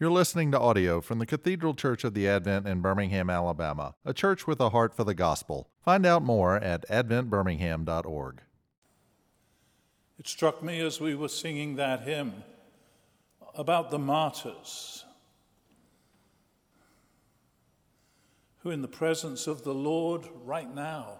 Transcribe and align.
You're 0.00 0.10
listening 0.10 0.50
to 0.52 0.58
audio 0.58 1.02
from 1.02 1.18
the 1.18 1.26
Cathedral 1.26 1.74
Church 1.74 2.04
of 2.04 2.14
the 2.14 2.26
Advent 2.26 2.66
in 2.66 2.80
Birmingham, 2.80 3.28
Alabama, 3.28 3.96
a 4.02 4.14
church 4.14 4.46
with 4.46 4.58
a 4.58 4.70
heart 4.70 4.94
for 4.94 5.04
the 5.04 5.12
gospel. 5.12 5.68
Find 5.84 6.06
out 6.06 6.22
more 6.22 6.56
at 6.56 6.88
adventbirmingham.org. 6.88 8.40
It 10.18 10.26
struck 10.26 10.62
me 10.62 10.80
as 10.80 11.02
we 11.02 11.14
were 11.14 11.28
singing 11.28 11.76
that 11.76 12.04
hymn 12.04 12.32
about 13.54 13.90
the 13.90 13.98
martyrs 13.98 15.04
who, 18.60 18.70
in 18.70 18.80
the 18.80 18.88
presence 18.88 19.46
of 19.46 19.64
the 19.64 19.74
Lord 19.74 20.26
right 20.46 20.74
now, 20.74 21.18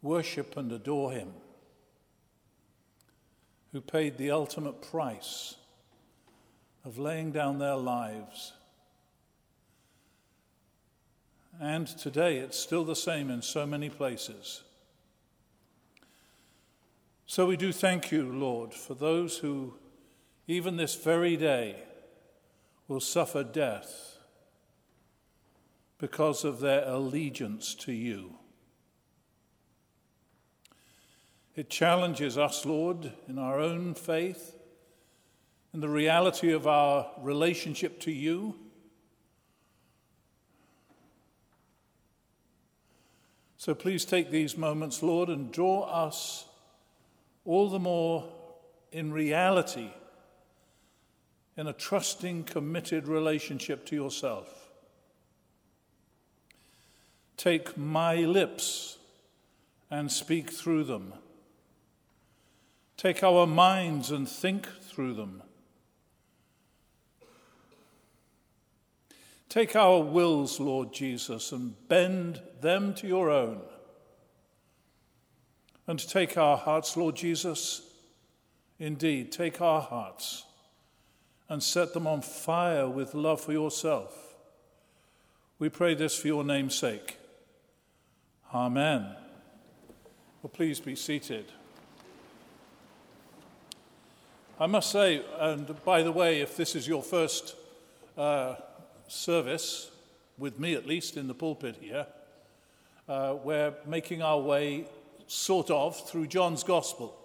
worship 0.00 0.56
and 0.56 0.72
adore 0.72 1.12
him, 1.12 1.34
who 3.72 3.82
paid 3.82 4.16
the 4.16 4.30
ultimate 4.30 4.80
price 4.80 5.56
of 6.84 6.98
laying 6.98 7.32
down 7.32 7.58
their 7.58 7.76
lives. 7.76 8.52
And 11.60 11.86
today 11.86 12.38
it's 12.38 12.58
still 12.58 12.84
the 12.84 12.96
same 12.96 13.30
in 13.30 13.42
so 13.42 13.66
many 13.66 13.90
places. 13.90 14.62
So 17.26 17.46
we 17.46 17.56
do 17.56 17.72
thank 17.72 18.10
you, 18.10 18.32
Lord, 18.32 18.72
for 18.72 18.94
those 18.94 19.38
who, 19.38 19.74
even 20.46 20.76
this 20.76 20.94
very 20.94 21.36
day, 21.36 21.76
will 22.86 23.00
suffer 23.00 23.44
death 23.44 24.16
because 25.98 26.44
of 26.44 26.60
their 26.60 26.84
allegiance 26.88 27.74
to 27.74 27.92
you. 27.92 28.36
It 31.56 31.68
challenges 31.68 32.38
us, 32.38 32.64
Lord, 32.64 33.12
in 33.28 33.36
our 33.36 33.58
own 33.58 33.94
faith 33.94 34.57
and 35.72 35.82
the 35.82 35.88
reality 35.88 36.52
of 36.52 36.66
our 36.66 37.10
relationship 37.20 38.00
to 38.00 38.10
you. 38.10 38.54
So 43.56 43.74
please 43.74 44.04
take 44.04 44.30
these 44.30 44.56
moments, 44.56 45.02
Lord, 45.02 45.28
and 45.28 45.52
draw 45.52 45.82
us 45.82 46.46
all 47.44 47.68
the 47.68 47.78
more 47.78 48.32
in 48.92 49.12
reality 49.12 49.90
in 51.58 51.66
a 51.66 51.72
trusting, 51.72 52.44
committed 52.44 53.08
relationship 53.08 53.84
to 53.86 53.96
yourself. 53.96 54.68
Take 57.36 57.76
my 57.76 58.16
lips 58.16 58.98
and 59.90 60.10
speak 60.10 60.50
through 60.50 60.84
them. 60.84 61.12
Take 62.96 63.24
our 63.24 63.46
minds 63.46 64.12
and 64.12 64.28
think 64.28 64.68
through 64.82 65.14
them. 65.14 65.42
Take 69.48 69.74
our 69.74 70.00
wills, 70.00 70.60
Lord 70.60 70.92
Jesus, 70.92 71.52
and 71.52 71.74
bend 71.88 72.42
them 72.60 72.92
to 72.94 73.06
your 73.06 73.30
own. 73.30 73.60
And 75.86 75.98
take 75.98 76.36
our 76.36 76.58
hearts, 76.58 76.96
Lord 76.98 77.16
Jesus, 77.16 77.80
indeed, 78.78 79.32
take 79.32 79.62
our 79.62 79.80
hearts 79.80 80.44
and 81.48 81.62
set 81.62 81.94
them 81.94 82.06
on 82.06 82.20
fire 82.20 82.86
with 82.88 83.14
love 83.14 83.40
for 83.40 83.52
yourself. 83.52 84.34
We 85.58 85.70
pray 85.70 85.94
this 85.94 86.16
for 86.16 86.26
your 86.26 86.44
name's 86.44 86.74
sake. 86.74 87.16
Amen. 88.54 89.14
Well, 90.42 90.50
please 90.52 90.78
be 90.78 90.94
seated. 90.94 91.46
I 94.60 94.66
must 94.66 94.90
say, 94.90 95.22
and 95.38 95.82
by 95.84 96.02
the 96.02 96.12
way, 96.12 96.40
if 96.40 96.56
this 96.56 96.74
is 96.76 96.86
your 96.86 97.02
first 97.02 97.56
uh, 98.16 98.56
service, 99.08 99.90
with 100.36 100.58
me 100.58 100.74
at 100.74 100.86
least, 100.86 101.16
in 101.16 101.26
the 101.26 101.34
pulpit 101.34 101.76
here, 101.80 102.06
uh, 103.08 103.34
we're 103.42 103.74
making 103.86 104.22
our 104.22 104.38
way 104.40 104.86
sort 105.26 105.70
of 105.70 106.08
through 106.08 106.26
John's 106.26 106.62
Gospel. 106.62 107.18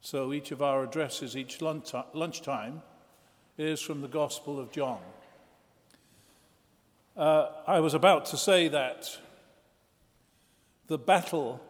So 0.00 0.32
each 0.32 0.52
of 0.52 0.62
our 0.62 0.84
addresses 0.84 1.36
each 1.36 1.60
lunchtime 1.60 2.82
is 3.56 3.80
from 3.80 4.00
the 4.00 4.08
Gospel 4.08 4.60
of 4.60 4.70
John. 4.70 5.00
Uh, 7.16 7.48
I 7.66 7.80
was 7.80 7.94
about 7.94 8.26
to 8.26 8.36
say 8.36 8.68
that 8.68 9.18
the 10.86 10.98
battle 10.98 11.60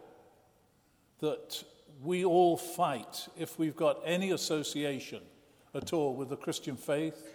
that 1.21 1.65
we 2.03 2.25
all 2.25 2.57
fight 2.57 3.29
if 3.37 3.59
we've 3.59 3.75
got 3.75 4.01
any 4.05 4.31
association 4.31 5.23
at 5.75 5.93
all 5.93 6.15
with 6.15 6.29
the 6.29 6.37
Christian 6.37 6.77
faith 6.77 7.27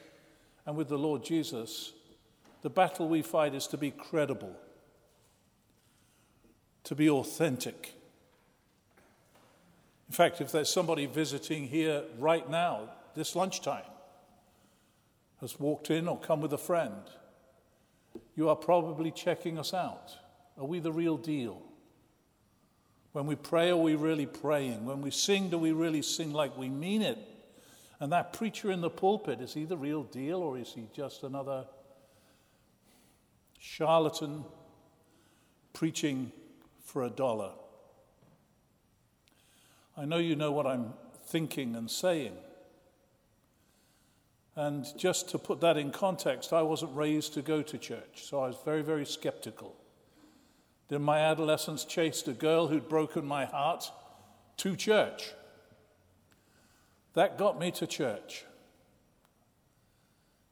and 0.66 0.76
with 0.76 0.90
the 0.90 0.98
Lord 0.98 1.24
Jesus, 1.24 1.94
the 2.62 2.70
battle 2.70 3.08
we 3.08 3.22
fight 3.22 3.54
is 3.54 3.68
to 3.68 3.78
be 3.78 3.92
credible, 3.92 4.56
to 6.86 6.96
be 6.96 7.10
authentic. 7.10 7.94
In 10.08 10.14
fact, 10.14 10.42
if 10.42 10.52
there's 10.52 10.70
somebody 10.70 11.06
visiting 11.06 11.68
here 11.68 12.04
right 12.18 12.50
now, 12.50 12.90
this 13.16 13.36
lunchtime, 13.36 13.84
has 15.42 15.60
walked 15.60 15.90
in 15.90 16.08
or 16.08 16.18
come 16.18 16.40
with 16.40 16.54
a 16.54 16.58
friend, 16.58 17.02
you 18.36 18.48
are 18.48 18.56
probably 18.56 19.12
checking 19.12 19.60
us 19.60 19.74
out. 19.74 20.14
Are 20.58 20.66
we 20.66 20.80
the 20.80 20.92
real 20.92 21.18
deal? 21.18 21.62
When 23.12 23.26
we 23.28 23.36
pray, 23.36 23.70
are 23.70 23.78
we 23.78 23.96
really 23.96 24.26
praying? 24.26 24.86
When 24.86 25.02
we 25.02 25.12
sing, 25.12 25.50
do 25.50 25.58
we 25.58 25.72
really 25.72 26.02
sing 26.02 26.32
like 26.32 26.58
we 26.58 26.70
mean 26.70 27.02
it? 27.02 27.18
And 28.04 28.12
that 28.12 28.34
preacher 28.34 28.70
in 28.70 28.82
the 28.82 28.90
pulpit, 28.90 29.40
is 29.40 29.54
he 29.54 29.64
the 29.64 29.78
real 29.78 30.04
deal 30.04 30.40
or 30.40 30.58
is 30.58 30.74
he 30.74 30.90
just 30.94 31.24
another 31.24 31.64
charlatan 33.60 34.44
preaching 35.72 36.34
for 36.84 37.06
a 37.06 37.10
dollar? 37.10 37.52
I 39.96 40.04
know 40.04 40.18
you 40.18 40.36
know 40.36 40.52
what 40.52 40.68
I'm 40.68 40.92
thinking 41.28 41.78
and 41.78 41.90
saying. 41.90 42.36
And 44.58 44.86
just 44.98 45.30
to 45.30 45.38
put 45.38 45.62
that 45.62 45.78
in 45.78 45.92
context, 45.92 46.52
I 46.52 46.62
wasn't 46.62 46.94
raised 46.98 47.36
to 47.36 47.42
go 47.42 47.62
to 47.62 47.78
church, 47.78 48.26
so 48.26 48.42
I 48.42 48.48
was 48.48 48.58
very, 48.66 48.82
very 48.82 49.06
skeptical. 49.06 49.78
In 50.90 51.02
my 51.02 51.20
adolescence, 51.20 51.86
chased 51.86 52.28
a 52.28 52.34
girl 52.34 52.68
who'd 52.68 52.90
broken 52.90 53.26
my 53.26 53.46
heart 53.46 53.90
to 54.58 54.76
church. 54.76 55.32
That 57.14 57.38
got 57.38 57.60
me 57.60 57.72
to 57.72 57.88
church. 57.88 58.46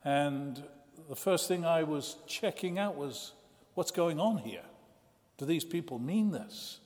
And 0.03 0.63
the 1.09 1.15
first 1.15 1.47
thing 1.47 1.65
I 1.65 1.83
was 1.83 2.15
checking 2.27 2.79
out 2.79 2.95
was 2.95 3.33
what's 3.73 3.91
going 3.91 4.19
on 4.19 4.37
here? 4.37 4.63
Do 5.37 5.45
these 5.45 5.63
people 5.63 5.99
mean 5.99 6.31
this? 6.31 6.79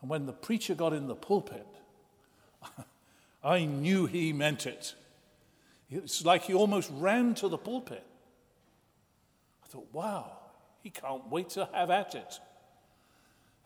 And 0.00 0.10
when 0.10 0.26
the 0.26 0.32
preacher 0.32 0.74
got 0.74 0.92
in 0.92 1.06
the 1.06 1.14
pulpit, 1.14 1.66
I 3.44 3.64
knew 3.64 4.06
he 4.06 4.32
meant 4.32 4.66
it. 4.66 4.94
It's 5.90 6.24
like 6.24 6.42
he 6.42 6.54
almost 6.54 6.90
ran 6.94 7.34
to 7.36 7.48
the 7.48 7.58
pulpit. 7.58 8.04
I 9.64 9.66
thought, 9.68 9.88
wow, 9.92 10.38
he 10.82 10.90
can't 10.90 11.28
wait 11.28 11.50
to 11.50 11.68
have 11.72 11.90
at 11.90 12.14
it. 12.14 12.40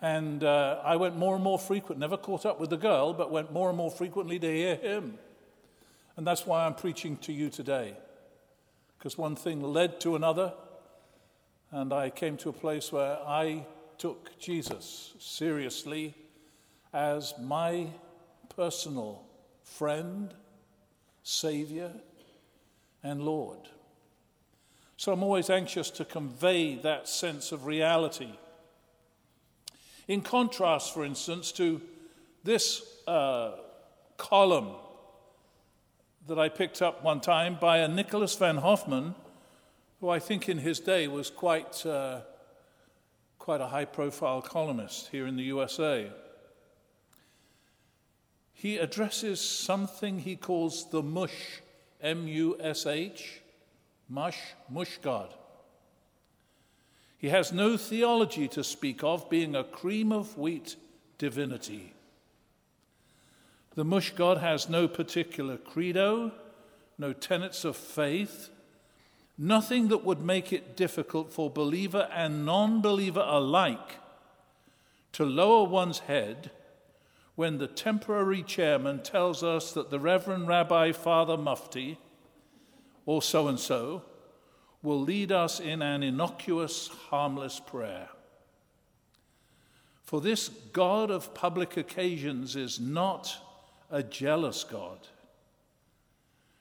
And 0.02 0.42
uh, 0.44 0.80
I 0.82 0.96
went 0.96 1.16
more 1.16 1.34
and 1.34 1.44
more 1.44 1.58
frequent, 1.58 2.00
never 2.00 2.16
caught 2.16 2.46
up 2.46 2.58
with 2.58 2.70
the 2.70 2.76
girl, 2.76 3.12
but 3.12 3.30
went 3.30 3.52
more 3.52 3.68
and 3.68 3.76
more 3.76 3.90
frequently 3.90 4.38
to 4.38 4.46
hear 4.46 4.76
him. 4.76 5.18
And 6.16 6.26
that's 6.26 6.46
why 6.46 6.64
I'm 6.64 6.74
preaching 6.74 7.16
to 7.18 7.32
you 7.32 7.50
today. 7.50 7.96
Because 8.98 9.18
one 9.18 9.36
thing 9.36 9.62
led 9.62 10.00
to 10.00 10.16
another, 10.16 10.54
and 11.70 11.92
I 11.92 12.10
came 12.10 12.36
to 12.38 12.48
a 12.48 12.52
place 12.52 12.90
where 12.92 13.18
I 13.26 13.66
took 13.98 14.38
Jesus 14.38 15.14
seriously 15.18 16.14
as 16.92 17.34
my 17.40 17.88
personal 18.56 19.22
friend, 19.62 20.34
Savior, 21.22 21.92
and 23.02 23.22
Lord. 23.22 23.60
So 24.96 25.12
I'm 25.12 25.22
always 25.22 25.48
anxious 25.48 25.90
to 25.92 26.04
convey 26.04 26.74
that 26.76 27.08
sense 27.08 27.52
of 27.52 27.66
reality 27.66 28.32
in 30.10 30.22
contrast, 30.22 30.92
for 30.92 31.04
instance, 31.04 31.52
to 31.52 31.80
this 32.42 32.82
uh, 33.06 33.52
column 34.16 34.70
that 36.26 36.36
I 36.36 36.48
picked 36.48 36.82
up 36.82 37.04
one 37.04 37.20
time 37.20 37.58
by 37.60 37.78
a 37.78 37.86
Nicholas 37.86 38.34
von 38.34 38.56
Hoffman, 38.56 39.14
who 40.00 40.08
I 40.08 40.18
think 40.18 40.48
in 40.48 40.58
his 40.58 40.80
day 40.80 41.06
was 41.06 41.30
quite, 41.30 41.86
uh, 41.86 42.22
quite 43.38 43.60
a 43.60 43.68
high 43.68 43.84
profile 43.84 44.42
columnist 44.42 45.10
here 45.12 45.28
in 45.28 45.36
the 45.36 45.44
USA. 45.44 46.10
He 48.52 48.78
addresses 48.78 49.40
something 49.40 50.18
he 50.18 50.34
calls 50.34 50.90
the 50.90 51.04
mush, 51.04 51.60
M 52.00 52.26
U 52.26 52.56
S 52.58 52.84
H, 52.84 53.42
mush, 54.08 54.40
mush 54.68 54.98
God. 55.02 55.32
He 57.20 57.28
has 57.28 57.52
no 57.52 57.76
theology 57.76 58.48
to 58.48 58.64
speak 58.64 59.04
of, 59.04 59.28
being 59.28 59.54
a 59.54 59.62
cream 59.62 60.10
of 60.10 60.38
wheat 60.38 60.76
divinity. 61.18 61.92
The 63.74 63.84
mush 63.84 64.12
god 64.12 64.38
has 64.38 64.70
no 64.70 64.88
particular 64.88 65.58
credo, 65.58 66.32
no 66.96 67.12
tenets 67.12 67.66
of 67.66 67.76
faith, 67.76 68.48
nothing 69.36 69.88
that 69.88 70.02
would 70.02 70.22
make 70.22 70.50
it 70.50 70.78
difficult 70.78 71.30
for 71.30 71.50
believer 71.50 72.08
and 72.10 72.46
non 72.46 72.80
believer 72.80 73.24
alike 73.26 73.98
to 75.12 75.26
lower 75.26 75.68
one's 75.68 75.98
head 76.00 76.50
when 77.34 77.58
the 77.58 77.66
temporary 77.66 78.42
chairman 78.42 79.02
tells 79.02 79.42
us 79.42 79.72
that 79.72 79.90
the 79.90 80.00
Reverend 80.00 80.48
Rabbi 80.48 80.92
Father 80.92 81.36
Mufti, 81.36 81.98
or 83.04 83.20
so 83.20 83.46
and 83.46 83.60
so, 83.60 84.04
will 84.82 85.00
lead 85.00 85.30
us 85.30 85.60
in 85.60 85.82
an 85.82 86.02
innocuous, 86.02 86.88
harmless 86.88 87.60
prayer. 87.60 88.08
For 90.02 90.20
this 90.20 90.48
God 90.72 91.10
of 91.10 91.34
public 91.34 91.76
occasions 91.76 92.56
is 92.56 92.80
not 92.80 93.36
a 93.90 94.02
jealous 94.02 94.64
God. 94.64 94.98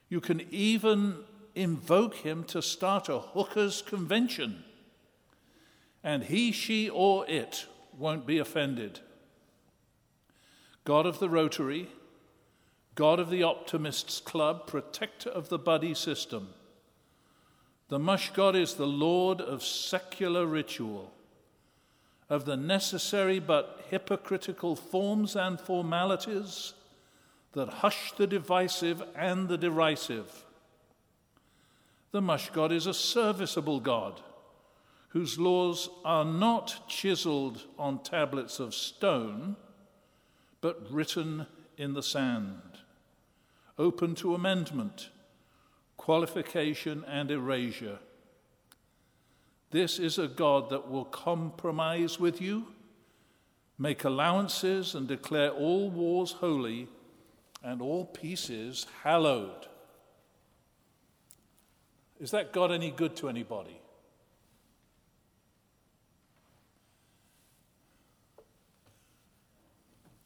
You 0.10 0.19
can 0.21 0.42
even 0.51 1.16
invoke 1.56 2.16
him 2.16 2.44
to 2.45 2.62
start 2.62 3.10
a 3.10 3.19
hookers 3.19 3.81
convention, 3.81 4.63
and 6.04 6.24
he, 6.24 6.51
she, 6.51 6.89
or 6.89 7.25
it 7.27 7.65
won't 7.98 8.25
be 8.25 8.38
offended. 8.38 9.00
God 10.83 11.06
of 11.06 11.19
the 11.19 11.30
Rotary, 11.30 11.88
God 12.95 13.19
of 13.19 13.30
the 13.30 13.44
Optimists 13.44 14.19
Club, 14.19 14.68
protector 14.68 15.30
of 15.30 15.50
the 15.50 15.60
buddy 15.60 15.94
system. 15.94 16.50
The 17.89 18.00
mush 18.00 18.31
God 18.33 18.56
is 18.56 18.75
the 18.75 18.88
Lord 18.88 19.41
of 19.41 19.63
secular 19.63 20.45
ritual, 20.45 21.12
of 22.30 22.45
the 22.45 22.56
necessary 22.56 23.39
but 23.39 23.83
hypocritical 23.89 24.75
forms 24.75 25.36
and 25.36 25.59
formalities 25.59 26.74
that 27.53 27.69
hush 27.69 28.12
the 28.15 28.27
divisive 28.27 29.01
and 29.15 29.50
the 29.50 29.57
derisive. 29.57 30.45
The 32.12 32.21
mush 32.21 32.51
God 32.51 32.71
is 32.71 32.86
a 32.86 32.94
serviceable 32.94 33.80
God 33.80 34.21
whose 35.09 35.39
laws 35.39 35.89
are 36.06 36.25
not 36.25 36.88
chiseled 36.88 37.63
on 37.80 38.03
tablets 38.03 38.59
of 38.59 38.75
stone 38.75 39.56
but 40.62 40.91
written 40.91 41.47
in 41.77 41.94
the 41.94 42.03
sand, 42.03 42.62
open 43.80 44.13
to 44.13 44.36
amendment, 44.36 45.09
qualification, 46.00 47.04
and 47.10 47.30
erasure. 47.30 48.00
This 49.69 50.00
is 50.00 50.18
a 50.18 50.30
God 50.30 50.69
that 50.69 50.90
will 50.90 51.04
compromise 51.04 52.18
with 52.18 52.42
you, 52.42 52.68
make 53.78 54.06
allowances, 54.06 54.96
and 54.96 55.10
declare 55.10 55.51
all 55.51 55.92
wars 55.92 56.31
holy 56.31 56.88
and 57.62 57.81
all 57.81 58.06
pieces 58.06 58.88
hallowed. 59.04 59.68
Is 62.22 62.31
that 62.31 62.54
God 62.54 62.72
any 62.72 62.92
good 62.92 63.18
to 63.18 63.28
anybody? 63.28 63.81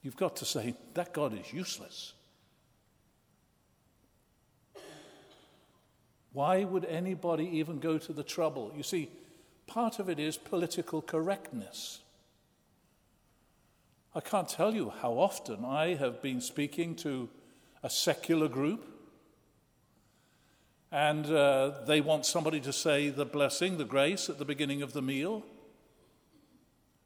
You've 0.02 0.16
got 0.16 0.36
to 0.36 0.44
say, 0.44 0.76
that 0.94 1.12
God 1.12 1.36
is 1.36 1.52
useless. 1.52 2.13
Why 6.34 6.64
would 6.64 6.84
anybody 6.84 7.48
even 7.58 7.78
go 7.78 7.96
to 7.96 8.12
the 8.12 8.24
trouble? 8.24 8.72
You 8.76 8.82
see, 8.82 9.08
part 9.68 10.00
of 10.00 10.08
it 10.08 10.18
is 10.18 10.36
political 10.36 11.00
correctness. 11.00 12.00
I 14.16 14.20
can't 14.20 14.48
tell 14.48 14.74
you 14.74 14.92
how 15.00 15.12
often 15.12 15.64
I 15.64 15.94
have 15.94 16.20
been 16.20 16.40
speaking 16.40 16.96
to 16.96 17.28
a 17.84 17.88
secular 17.88 18.48
group, 18.48 18.84
and 20.90 21.26
uh, 21.26 21.84
they 21.86 22.00
want 22.00 22.26
somebody 22.26 22.60
to 22.60 22.72
say 22.72 23.10
the 23.10 23.24
blessing, 23.24 23.78
the 23.78 23.84
grace 23.84 24.28
at 24.28 24.38
the 24.38 24.44
beginning 24.44 24.82
of 24.82 24.92
the 24.92 25.02
meal, 25.02 25.44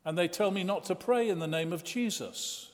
and 0.07 0.17
they 0.17 0.29
tell 0.29 0.51
me 0.51 0.65
not 0.65 0.85
to 0.85 0.95
pray 0.95 1.29
in 1.29 1.39
the 1.39 1.47
name 1.47 1.75
of 1.75 1.85
Jesus. 1.85 2.71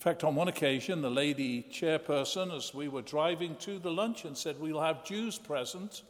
In 0.00 0.02
fact, 0.02 0.24
on 0.24 0.34
one 0.34 0.48
occasion, 0.48 1.02
the 1.02 1.10
lady 1.10 1.62
chairperson, 1.70 2.56
as 2.56 2.72
we 2.72 2.88
were 2.88 3.02
driving 3.02 3.54
to 3.56 3.78
the 3.78 3.90
luncheon, 3.90 4.34
said, 4.34 4.58
We'll 4.58 4.80
have 4.80 5.04
Jews 5.04 5.36
present, 5.36 6.04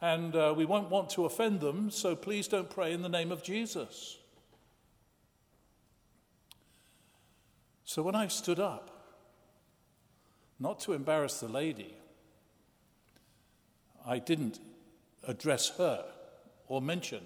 and 0.00 0.34
uh, 0.34 0.52
we 0.56 0.64
won't 0.64 0.90
want 0.90 1.10
to 1.10 1.24
offend 1.24 1.60
them, 1.60 1.92
so 1.92 2.16
please 2.16 2.48
don't 2.48 2.68
pray 2.68 2.92
in 2.92 3.02
the 3.02 3.08
name 3.08 3.30
of 3.30 3.44
Jesus. 3.44 4.18
So 7.84 8.02
when 8.02 8.16
I 8.16 8.26
stood 8.26 8.58
up, 8.58 8.90
not 10.58 10.80
to 10.80 10.92
embarrass 10.92 11.38
the 11.38 11.46
lady, 11.46 11.94
I 14.04 14.18
didn't 14.18 14.58
address 15.22 15.68
her 15.78 16.04
or 16.66 16.82
mention, 16.82 17.20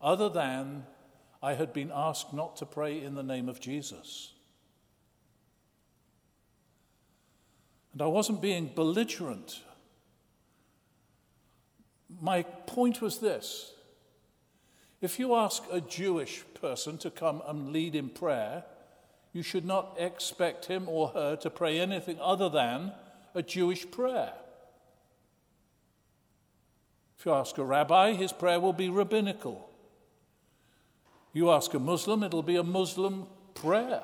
other 0.00 0.28
than 0.28 0.84
I 1.40 1.54
had 1.54 1.72
been 1.72 1.92
asked 1.94 2.32
not 2.32 2.56
to 2.56 2.66
pray 2.66 3.00
in 3.00 3.14
the 3.14 3.22
name 3.22 3.48
of 3.48 3.60
Jesus. 3.60 4.32
And 8.00 8.06
I 8.06 8.08
wasn't 8.08 8.40
being 8.40 8.72
belligerent. 8.74 9.60
My 12.18 12.44
point 12.44 13.02
was 13.02 13.18
this 13.18 13.74
if 15.02 15.18
you 15.18 15.34
ask 15.34 15.62
a 15.70 15.82
Jewish 15.82 16.42
person 16.54 16.96
to 16.96 17.10
come 17.10 17.42
and 17.46 17.74
lead 17.74 17.94
in 17.94 18.08
prayer, 18.08 18.64
you 19.34 19.42
should 19.42 19.66
not 19.66 19.96
expect 19.98 20.64
him 20.64 20.88
or 20.88 21.08
her 21.08 21.36
to 21.42 21.50
pray 21.50 21.78
anything 21.78 22.18
other 22.22 22.48
than 22.48 22.92
a 23.34 23.42
Jewish 23.42 23.90
prayer. 23.90 24.32
If 27.18 27.26
you 27.26 27.34
ask 27.34 27.58
a 27.58 27.64
rabbi, 27.64 28.14
his 28.14 28.32
prayer 28.32 28.60
will 28.60 28.72
be 28.72 28.88
rabbinical. 28.88 29.68
You 31.34 31.50
ask 31.50 31.74
a 31.74 31.78
Muslim, 31.78 32.22
it'll 32.22 32.42
be 32.42 32.56
a 32.56 32.64
Muslim 32.64 33.26
prayer. 33.52 34.02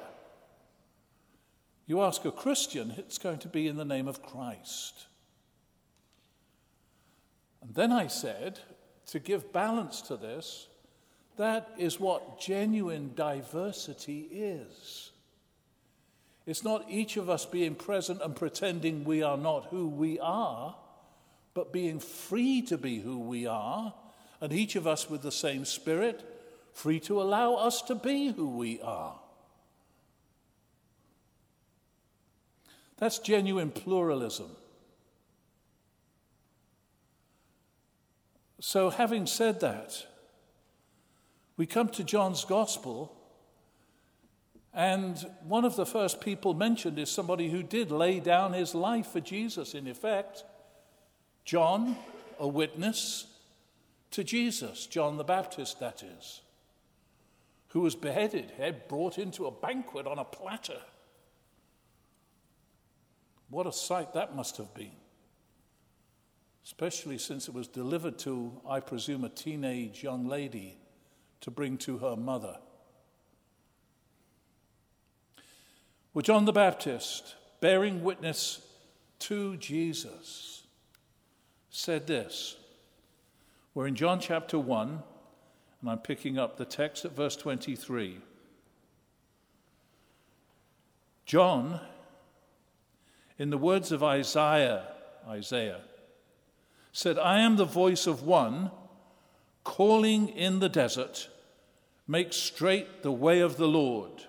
You 1.86 2.02
ask 2.02 2.24
a 2.24 2.32
Christian, 2.32 2.94
it's 2.98 3.18
going 3.18 3.38
to 3.38 3.48
be 3.48 3.68
in 3.68 3.76
the 3.76 3.84
name 3.84 4.08
of 4.08 4.22
Christ. 4.22 5.06
And 7.62 7.74
then 7.74 7.92
I 7.92 8.08
said, 8.08 8.58
to 9.06 9.20
give 9.20 9.52
balance 9.52 10.00
to 10.02 10.16
this, 10.16 10.66
that 11.36 11.70
is 11.78 12.00
what 12.00 12.40
genuine 12.40 13.12
diversity 13.14 14.28
is. 14.32 15.10
It's 16.44 16.64
not 16.64 16.86
each 16.88 17.16
of 17.16 17.28
us 17.28 17.44
being 17.44 17.74
present 17.74 18.20
and 18.22 18.34
pretending 18.34 19.04
we 19.04 19.22
are 19.22 19.36
not 19.36 19.66
who 19.66 19.88
we 19.88 20.18
are, 20.18 20.76
but 21.54 21.72
being 21.72 21.98
free 21.98 22.62
to 22.62 22.78
be 22.78 23.00
who 23.00 23.18
we 23.18 23.46
are, 23.46 23.94
and 24.40 24.52
each 24.52 24.76
of 24.76 24.86
us 24.86 25.08
with 25.08 25.22
the 25.22 25.32
same 25.32 25.64
spirit, 25.64 26.24
free 26.72 27.00
to 27.00 27.20
allow 27.20 27.54
us 27.54 27.82
to 27.82 27.94
be 27.94 28.32
who 28.32 28.48
we 28.48 28.80
are. 28.80 29.18
That's 32.98 33.18
genuine 33.18 33.70
pluralism. 33.70 34.50
So, 38.58 38.90
having 38.90 39.26
said 39.26 39.60
that, 39.60 40.06
we 41.56 41.66
come 41.66 41.88
to 41.90 42.04
John's 42.04 42.44
Gospel, 42.44 43.14
and 44.72 45.16
one 45.42 45.64
of 45.64 45.76
the 45.76 45.86
first 45.86 46.20
people 46.20 46.54
mentioned 46.54 46.98
is 46.98 47.10
somebody 47.10 47.50
who 47.50 47.62
did 47.62 47.90
lay 47.90 48.18
down 48.18 48.54
his 48.54 48.74
life 48.74 49.08
for 49.08 49.20
Jesus, 49.20 49.74
in 49.74 49.86
effect. 49.86 50.44
John, 51.44 51.96
a 52.38 52.48
witness 52.48 53.26
to 54.10 54.24
Jesus, 54.24 54.86
John 54.86 55.16
the 55.16 55.24
Baptist, 55.24 55.78
that 55.80 56.02
is, 56.02 56.40
who 57.68 57.80
was 57.80 57.94
beheaded, 57.94 58.52
head 58.52 58.88
brought 58.88 59.18
into 59.18 59.46
a 59.46 59.50
banquet 59.50 60.06
on 60.06 60.18
a 60.18 60.24
platter. 60.24 60.80
What 63.48 63.66
a 63.66 63.72
sight 63.72 64.12
that 64.14 64.34
must 64.34 64.56
have 64.56 64.74
been. 64.74 64.92
Especially 66.64 67.18
since 67.18 67.46
it 67.46 67.54
was 67.54 67.68
delivered 67.68 68.18
to, 68.20 68.60
I 68.68 68.80
presume, 68.80 69.24
a 69.24 69.28
teenage 69.28 70.02
young 70.02 70.26
lady 70.26 70.78
to 71.42 71.50
bring 71.50 71.78
to 71.78 71.98
her 71.98 72.16
mother. 72.16 72.56
Well, 76.12 76.22
John 76.22 76.44
the 76.44 76.52
Baptist, 76.52 77.36
bearing 77.60 78.02
witness 78.02 78.62
to 79.20 79.56
Jesus, 79.58 80.64
said 81.70 82.06
this. 82.06 82.56
We're 83.74 83.86
in 83.86 83.94
John 83.94 84.18
chapter 84.18 84.58
1, 84.58 85.02
and 85.80 85.90
I'm 85.90 85.98
picking 85.98 86.38
up 86.38 86.56
the 86.56 86.64
text 86.64 87.04
at 87.04 87.14
verse 87.14 87.36
23. 87.36 88.18
John 91.26 91.80
in 93.38 93.50
the 93.50 93.58
words 93.58 93.92
of 93.92 94.02
Isaiah, 94.02 94.84
Isaiah 95.28 95.80
said, 96.92 97.18
I 97.18 97.40
am 97.40 97.56
the 97.56 97.64
voice 97.64 98.06
of 98.06 98.22
one 98.22 98.70
calling 99.64 100.28
in 100.28 100.60
the 100.60 100.68
desert, 100.68 101.28
make 102.08 102.32
straight 102.32 103.02
the 103.02 103.12
way 103.12 103.40
of 103.40 103.56
the 103.56 103.68
Lord. 103.68 104.24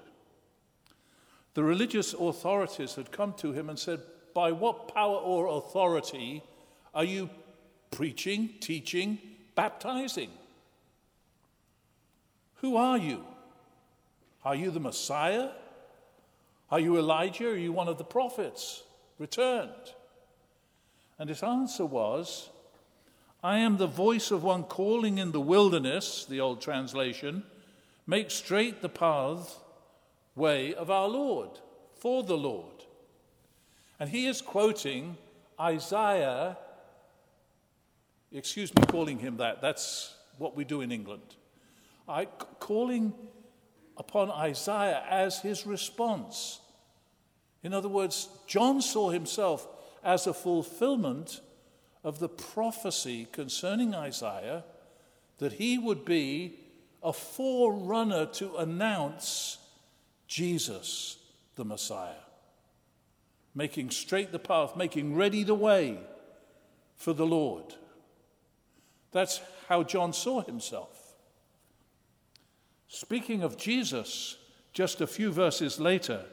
the 1.53 1.63
religious 1.63 2.13
authorities 2.13 2.95
had 2.95 3.11
come 3.11 3.33
to 3.33 3.51
him 3.51 3.69
and 3.69 3.79
said, 3.79 3.99
By 4.33 4.51
what 4.51 4.93
power 4.93 5.15
or 5.15 5.47
authority 5.47 6.43
are 6.93 7.03
you 7.03 7.29
preaching, 7.89 8.49
teaching, 8.59 9.17
baptizing? 9.55 10.29
Who 12.55 12.75
are 12.75 12.97
you? 12.97 13.23
Are 14.43 14.55
you 14.55 14.69
the 14.69 14.79
Messiah? 14.79 15.49
Are 16.69 16.79
you 16.79 16.97
Elijah? 16.97 17.49
Are 17.49 17.55
you 17.55 17.71
one 17.71 17.87
of 17.87 17.97
the 17.97 18.03
prophets 18.03 18.83
returned? 19.17 19.93
And 21.19 21.29
his 21.29 21.43
answer 21.43 21.85
was, 21.85 22.49
I 23.43 23.59
am 23.59 23.77
the 23.77 23.87
voice 23.87 24.31
of 24.31 24.43
one 24.43 24.63
calling 24.63 25.17
in 25.17 25.31
the 25.31 25.41
wilderness, 25.41 26.25
the 26.25 26.39
old 26.39 26.61
translation, 26.61 27.43
make 28.05 28.31
straight 28.31 28.81
the 28.81 28.89
path 28.89 29.59
way 30.35 30.73
of 30.73 30.91
our 30.91 31.07
Lord, 31.07 31.49
for 31.99 32.23
the 32.23 32.37
Lord. 32.37 32.85
And 33.99 34.09
he 34.09 34.27
is 34.27 34.41
quoting 34.41 35.17
Isaiah. 35.59 36.57
Excuse 38.31 38.73
me 38.75 38.83
calling 38.87 39.19
him 39.19 39.37
that. 39.37 39.61
That's 39.61 40.15
what 40.37 40.55
we 40.55 40.63
do 40.63 40.81
in 40.81 40.91
England. 40.91 41.35
I, 42.07 42.25
calling 42.25 43.13
upon 43.97 44.29
Isaiah 44.29 45.03
as 45.09 45.39
his 45.41 45.65
response. 45.65 46.59
In 47.63 47.73
other 47.73 47.89
words, 47.89 48.29
John 48.47 48.81
saw 48.81 49.09
himself 49.09 49.67
as 50.03 50.27
a 50.27 50.33
fulfillment 50.33 51.41
of 52.03 52.19
the 52.19 52.29
prophecy 52.29 53.27
concerning 53.31 53.93
Isaiah 53.93 54.63
that 55.39 55.53
he 55.53 55.77
would 55.77 56.05
be 56.05 56.59
a 57.03 57.13
forerunner 57.13 58.25
to 58.25 58.55
announce 58.57 59.57
Jesus, 60.27 61.17
the 61.55 61.65
Messiah, 61.65 62.23
making 63.53 63.91
straight 63.91 64.31
the 64.31 64.39
path, 64.39 64.75
making 64.75 65.15
ready 65.15 65.43
the 65.43 65.55
way 65.55 65.99
for 66.95 67.13
the 67.13 67.25
Lord. 67.25 67.75
That's 69.11 69.41
how 69.67 69.83
John 69.83 70.13
saw 70.13 70.41
himself. 70.41 71.15
Speaking 72.87 73.43
of 73.43 73.57
Jesus, 73.57 74.37
just 74.73 75.01
a 75.01 75.07
few 75.07 75.31
verses 75.31 75.79
later, 75.79 76.25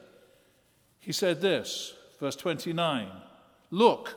he 1.04 1.12
said 1.12 1.42
this, 1.42 1.94
verse 2.18 2.36
29 2.36 3.08
Look, 3.70 4.14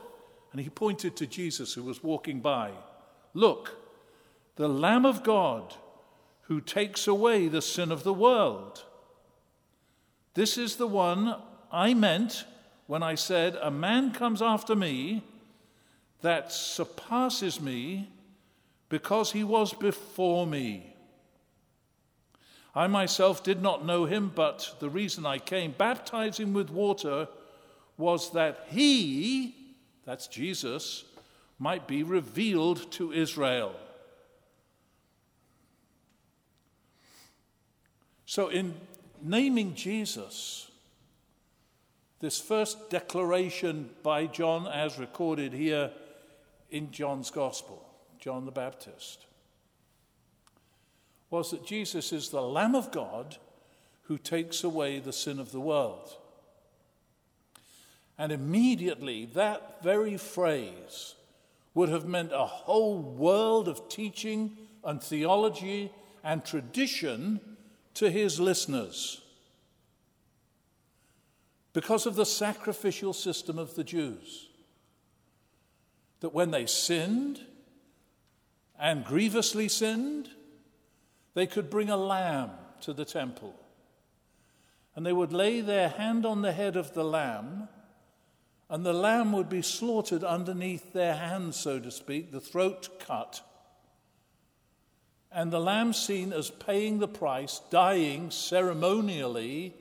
and 0.52 0.60
he 0.60 0.70
pointed 0.70 1.16
to 1.16 1.26
Jesus 1.26 1.74
who 1.74 1.82
was 1.82 2.02
walking 2.02 2.40
by. 2.40 2.70
Look, 3.34 3.76
the 4.56 4.68
Lamb 4.68 5.04
of 5.04 5.22
God 5.22 5.74
who 6.42 6.62
takes 6.62 7.06
away 7.06 7.46
the 7.46 7.60
sin 7.60 7.92
of 7.92 8.04
the 8.04 8.14
world. 8.14 8.84
This 10.32 10.56
is 10.56 10.76
the 10.76 10.86
one 10.86 11.36
I 11.70 11.92
meant 11.92 12.44
when 12.86 13.02
I 13.02 13.16
said, 13.16 13.56
A 13.60 13.70
man 13.70 14.12
comes 14.12 14.40
after 14.40 14.74
me 14.74 15.22
that 16.22 16.50
surpasses 16.50 17.60
me 17.60 18.08
because 18.88 19.32
he 19.32 19.44
was 19.44 19.74
before 19.74 20.46
me. 20.46 20.94
I 22.74 22.86
myself 22.86 23.42
did 23.42 23.62
not 23.62 23.84
know 23.84 24.04
him, 24.04 24.30
but 24.34 24.76
the 24.78 24.90
reason 24.90 25.26
I 25.26 25.38
came 25.38 25.72
baptizing 25.76 26.52
with 26.52 26.70
water 26.70 27.28
was 27.96 28.32
that 28.32 28.66
he, 28.68 29.54
that's 30.04 30.26
Jesus, 30.26 31.04
might 31.58 31.86
be 31.86 32.02
revealed 32.02 32.90
to 32.92 33.12
Israel. 33.12 33.74
So, 38.26 38.48
in 38.48 38.74
naming 39.22 39.74
Jesus, 39.74 40.70
this 42.20 42.40
first 42.40 42.90
declaration 42.90 43.90
by 44.02 44.26
John, 44.26 44.66
as 44.66 44.98
recorded 44.98 45.52
here 45.52 45.90
in 46.70 46.90
John's 46.90 47.30
Gospel, 47.30 47.84
John 48.18 48.44
the 48.44 48.52
Baptist, 48.52 49.24
was 51.30 51.50
that 51.50 51.66
Jesus 51.66 52.12
is 52.12 52.30
the 52.30 52.42
Lamb 52.42 52.74
of 52.74 52.90
God 52.90 53.36
who 54.04 54.18
takes 54.18 54.64
away 54.64 54.98
the 54.98 55.12
sin 55.12 55.38
of 55.38 55.52
the 55.52 55.60
world. 55.60 56.16
And 58.16 58.32
immediately, 58.32 59.26
that 59.34 59.82
very 59.82 60.16
phrase 60.16 61.14
would 61.74 61.88
have 61.90 62.06
meant 62.06 62.32
a 62.32 62.46
whole 62.46 62.98
world 62.98 63.68
of 63.68 63.88
teaching 63.88 64.56
and 64.82 65.02
theology 65.02 65.92
and 66.24 66.44
tradition 66.44 67.40
to 67.94 68.10
his 68.10 68.40
listeners 68.40 69.20
because 71.72 72.06
of 72.06 72.16
the 72.16 72.26
sacrificial 72.26 73.12
system 73.12 73.58
of 73.58 73.76
the 73.76 73.84
Jews. 73.84 74.48
That 76.20 76.34
when 76.34 76.50
they 76.50 76.66
sinned 76.66 77.40
and 78.80 79.04
grievously 79.04 79.68
sinned, 79.68 80.30
they 81.38 81.46
could 81.46 81.70
bring 81.70 81.88
a 81.90 81.96
lamb 81.96 82.50
to 82.80 82.92
the 82.92 83.04
temple. 83.04 83.54
And 84.94 85.06
they 85.06 85.12
would 85.12 85.32
lay 85.32 85.60
their 85.60 85.88
hand 85.88 86.26
on 86.26 86.42
the 86.42 86.52
head 86.52 86.76
of 86.76 86.94
the 86.94 87.04
lamb 87.04 87.68
and 88.70 88.84
the 88.84 88.92
lamb 88.92 89.32
would 89.32 89.48
be 89.48 89.62
slaughtered 89.62 90.22
underneath 90.22 90.92
their 90.92 91.14
hands, 91.14 91.56
so 91.56 91.78
to 91.80 91.90
speak, 91.90 92.32
the 92.32 92.40
throat 92.40 93.00
cut. 93.00 93.40
And 95.32 95.50
the 95.50 95.60
lamb 95.60 95.94
seen 95.94 96.32
as 96.32 96.50
paying 96.50 96.98
the 96.98 97.08
price, 97.08 97.60
dying 97.70 98.30
ceremonially 98.30 99.74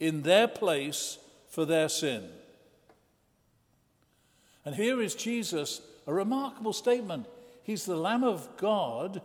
in 0.00 0.22
their 0.22 0.48
place 0.48 1.18
for 1.48 1.64
their 1.64 1.88
sin. 1.88 2.28
And 4.64 4.74
here 4.74 5.00
is 5.00 5.14
Jesus, 5.14 5.80
a 6.08 6.12
remarkable 6.12 6.72
statement. 6.72 7.26
He's 7.62 7.84
the 7.84 7.96
Lamb 7.96 8.24
of 8.24 8.56
God 8.56 9.22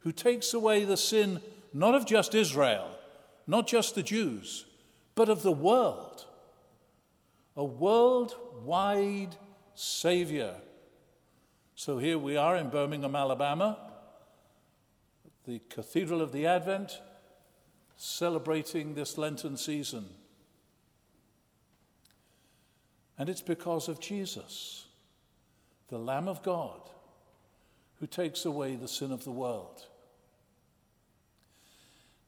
who 0.00 0.12
takes 0.12 0.52
away 0.54 0.84
the 0.84 0.96
sin 0.96 1.40
not 1.72 1.94
of 1.94 2.06
just 2.06 2.34
Israel, 2.34 2.88
not 3.46 3.66
just 3.66 3.94
the 3.94 4.02
Jews, 4.02 4.66
but 5.14 5.28
of 5.28 5.42
the 5.42 5.52
world 5.52 6.26
a 7.56 7.64
worldwide 7.64 9.36
Savior. 9.74 10.54
So 11.74 11.98
here 11.98 12.18
we 12.18 12.36
are 12.36 12.56
in 12.56 12.70
Birmingham, 12.70 13.14
Alabama, 13.14 13.76
the 15.46 15.60
Cathedral 15.68 16.22
of 16.22 16.32
the 16.32 16.46
Advent, 16.46 17.00
celebrating 17.96 18.94
this 18.94 19.18
Lenten 19.18 19.58
season. 19.58 20.06
And 23.18 23.28
it's 23.28 23.42
because 23.42 23.88
of 23.88 24.00
Jesus, 24.00 24.86
the 25.88 25.98
Lamb 25.98 26.28
of 26.28 26.42
God, 26.42 26.80
who 27.98 28.06
takes 28.06 28.46
away 28.46 28.76
the 28.76 28.88
sin 28.88 29.12
of 29.12 29.24
the 29.24 29.30
world. 29.30 29.86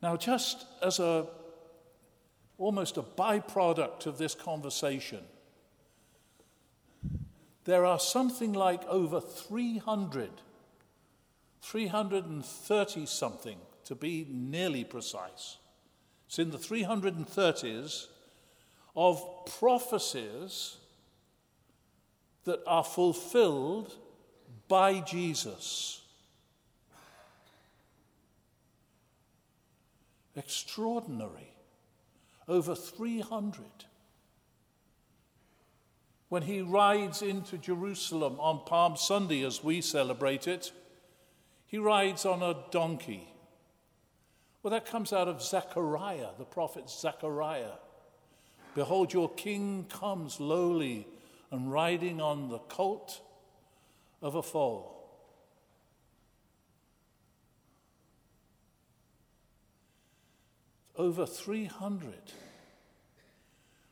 Now, 0.02 0.16
just 0.16 0.66
as 0.82 0.98
a 0.98 1.26
almost 2.62 2.96
a 2.96 3.02
byproduct 3.02 4.06
of 4.06 4.18
this 4.18 4.36
conversation. 4.36 5.18
There 7.64 7.84
are 7.84 7.98
something 7.98 8.52
like 8.52 8.84
over 8.86 9.20
300, 9.20 10.30
330 11.60 13.06
something 13.06 13.58
to 13.84 13.94
be 13.96 14.26
nearly 14.30 14.84
precise. 14.84 15.56
It's 16.26 16.38
in 16.38 16.50
the 16.50 16.58
330s 16.58 18.06
of 18.94 19.24
prophecies 19.58 20.76
that 22.44 22.60
are 22.66 22.84
fulfilled 22.84 23.96
by 24.68 25.00
Jesus. 25.00 26.01
Extraordinary 30.36 31.54
over 32.48 32.74
300. 32.74 33.64
When 36.28 36.42
he 36.42 36.62
rides 36.62 37.20
into 37.20 37.58
Jerusalem 37.58 38.40
on 38.40 38.64
Palm 38.64 38.96
Sunday, 38.96 39.44
as 39.44 39.62
we 39.62 39.80
celebrate 39.82 40.48
it, 40.48 40.72
he 41.66 41.78
rides 41.78 42.24
on 42.24 42.42
a 42.42 42.56
donkey. 42.70 43.28
Well, 44.62 44.70
that 44.70 44.86
comes 44.86 45.12
out 45.12 45.28
of 45.28 45.42
Zechariah, 45.42 46.28
the 46.38 46.44
prophet 46.44 46.88
Zechariah. 46.88 47.76
Behold, 48.74 49.12
your 49.12 49.28
king 49.30 49.86
comes 49.88 50.40
lowly 50.40 51.06
and 51.50 51.70
riding 51.70 52.20
on 52.20 52.48
the 52.48 52.58
colt 52.58 53.20
of 54.22 54.34
a 54.34 54.42
foal. 54.42 54.91
Over 60.96 61.26
300. 61.26 62.14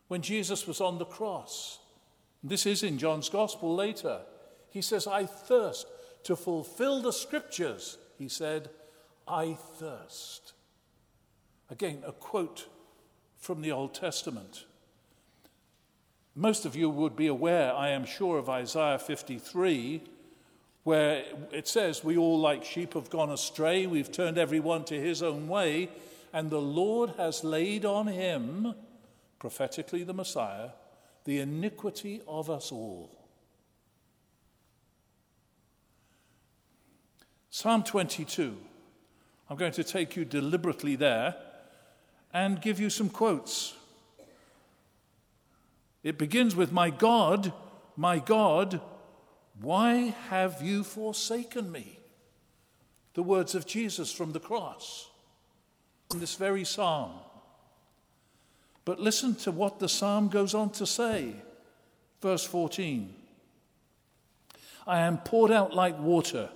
When 0.09 0.23
Jesus 0.23 0.67
was 0.67 0.81
on 0.81 0.99
the 0.99 1.05
cross, 1.05 1.79
this 2.43 2.67
is 2.67 2.83
in 2.83 2.99
John's 2.99 3.29
Gospel 3.29 3.75
later, 3.75 4.21
he 4.71 4.83
says, 4.83 5.07
I 5.07 5.27
thirst 5.27 5.87
to 6.25 6.37
fulfill 6.37 7.03
the 7.03 7.13
scriptures. 7.13 7.99
He 8.19 8.29
said, 8.29 8.71
I 9.27 9.55
thirst. 9.55 10.53
Again, 11.71 12.03
a 12.07 12.13
quote 12.13 12.67
from 13.39 13.63
the 13.63 13.73
Old 13.73 13.95
Testament. 13.95 14.65
Most 16.35 16.65
of 16.65 16.77
you 16.77 16.89
would 16.89 17.17
be 17.17 17.27
aware, 17.27 17.73
I 17.73 17.89
am 17.89 18.05
sure, 18.05 18.39
of 18.39 18.49
Isaiah 18.49 18.99
53, 18.99 20.03
where 20.85 21.25
it 21.53 21.69
says, 21.69 22.05
We 22.05 22.17
all 22.17 22.39
like 22.39 22.65
sheep 22.65 22.95
have 22.95 23.11
gone 23.11 23.31
astray, 23.31 23.87
we've 23.87 24.13
turned 24.13 24.39
everyone 24.39 24.85
to 24.85 25.01
his 25.01 25.23
own 25.23 25.49
way, 25.49 25.89
and 26.33 26.51
the 26.51 26.61
Lord 26.61 27.11
has 27.17 27.45
laid 27.45 27.85
on 27.85 28.07
him, 28.07 28.75
prophetically 29.39 30.05
the 30.05 30.15
Messiah, 30.15 30.71
the 31.25 31.41
iniquity 31.41 32.21
of 32.27 32.49
us 32.49 32.73
all. 32.73 33.11
Psalm 37.51 37.83
22. 37.83 38.57
I'm 39.49 39.57
going 39.57 39.73
to 39.73 39.85
take 39.85 40.15
you 40.15 40.25
deliberately 40.25 40.95
there 40.95 41.35
and 42.33 42.63
give 42.63 42.79
you 42.79 42.89
some 42.89 43.11
quotes. 43.11 43.75
It 46.05 46.17
begins 46.17 46.55
with, 46.55 46.71
My 46.71 46.91
God, 46.91 47.53
my 47.97 48.21
God, 48.21 48.81
why 49.61 50.15
have 50.29 50.63
you 50.63 50.85
forsaken 50.85 51.71
me? 51.71 51.99
The 53.15 53.23
words 53.23 53.55
of 53.55 53.67
Jesus 53.67 54.13
from 54.13 54.33
the 54.33 54.41
cross 54.41 55.10
this 56.19 56.35
very 56.35 56.65
psalm. 56.65 57.13
But 58.85 58.99
listen 58.99 59.35
to 59.37 59.53
what 59.53 59.79
the 59.79 59.89
psalm 59.89 60.29
goes 60.29 60.55
on 60.55 60.71
to 60.71 60.87
say. 60.87 61.35
Verse 62.21 62.45
14 62.45 63.15
I 64.87 65.01
am 65.01 65.19
poured 65.19 65.53
out 65.53 65.75
like 65.75 65.99
water 66.01 66.51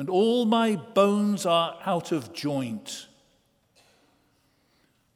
and 0.00 0.08
all 0.08 0.46
my 0.46 0.76
bones 0.76 1.44
are 1.44 1.76
out 1.84 2.10
of 2.10 2.32
joint. 2.32 3.06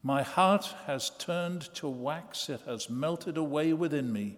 My 0.03 0.23
heart 0.23 0.67
has 0.87 1.09
turned 1.09 1.63
to 1.77 1.89
wax, 1.89 2.51
it 2.51 2.61
has 2.67 2.91
melted 2.91 3.39
away 3.39 3.73
within 3.73 4.13
me. 4.13 4.37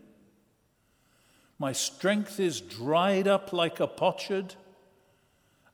My 1.58 1.72
strength 1.72 2.38
is 2.38 2.60
dried 2.60 3.26
up 3.26 3.52
like 3.52 3.80
a 3.80 3.88
potsherd, 3.88 4.54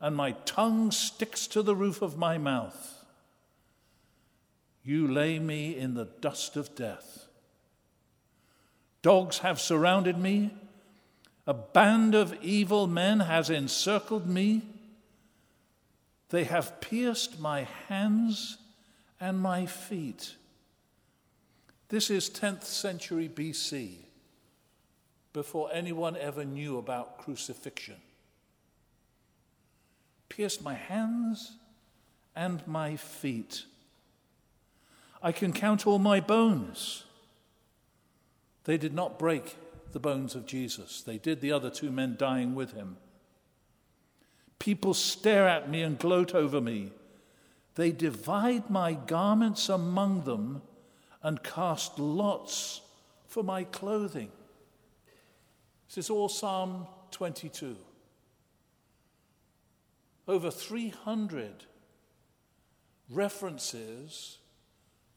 and 0.00 0.16
my 0.16 0.32
tongue 0.46 0.90
sticks 0.90 1.46
to 1.48 1.62
the 1.62 1.76
roof 1.76 2.00
of 2.00 2.16
my 2.16 2.38
mouth. 2.38 3.01
You 4.84 5.06
lay 5.06 5.38
me 5.38 5.76
in 5.76 5.94
the 5.94 6.08
dust 6.20 6.56
of 6.56 6.74
death. 6.74 7.26
Dogs 9.02 9.38
have 9.38 9.60
surrounded 9.60 10.18
me 10.18 10.52
a 11.46 11.54
band 11.54 12.14
of 12.14 12.36
evil 12.42 12.86
men 12.86 13.20
has 13.20 13.50
encircled 13.50 14.28
me. 14.28 14.62
They 16.28 16.44
have 16.44 16.80
pierced 16.80 17.40
my 17.40 17.66
hands 17.88 18.58
and 19.20 19.40
my 19.40 19.66
feet. 19.66 20.36
This 21.88 22.10
is 22.10 22.30
10th 22.30 22.64
century 22.64 23.28
BC, 23.28 23.96
before 25.32 25.68
anyone 25.72 26.16
ever 26.16 26.44
knew 26.44 26.78
about 26.78 27.18
crucifixion. 27.18 28.00
Pierced 30.28 30.62
my 30.62 30.74
hands 30.74 31.56
and 32.34 32.66
my 32.66 32.96
feet. 32.96 33.64
I 35.22 35.32
can 35.32 35.52
count 35.52 35.86
all 35.86 35.98
my 35.98 36.20
bones. 36.20 37.04
They 38.64 38.76
did 38.76 38.92
not 38.92 39.18
break 39.18 39.56
the 39.92 40.00
bones 40.00 40.34
of 40.34 40.46
Jesus. 40.46 41.02
They 41.02 41.18
did 41.18 41.40
the 41.40 41.52
other 41.52 41.70
two 41.70 41.90
men 41.90 42.16
dying 42.18 42.54
with 42.54 42.72
him. 42.72 42.96
People 44.58 44.94
stare 44.94 45.48
at 45.48 45.70
me 45.70 45.82
and 45.82 45.98
gloat 45.98 46.34
over 46.34 46.60
me. 46.60 46.92
They 47.74 47.92
divide 47.92 48.68
my 48.68 48.92
garments 48.94 49.68
among 49.68 50.24
them 50.24 50.62
and 51.22 51.42
cast 51.42 51.98
lots 51.98 52.80
for 53.26 53.42
my 53.42 53.64
clothing. 53.64 54.30
This 55.88 55.98
is 56.06 56.10
all 56.10 56.28
Psalm 56.28 56.86
22. 57.10 57.76
Over 60.28 60.50
300 60.50 61.64
references 63.10 64.38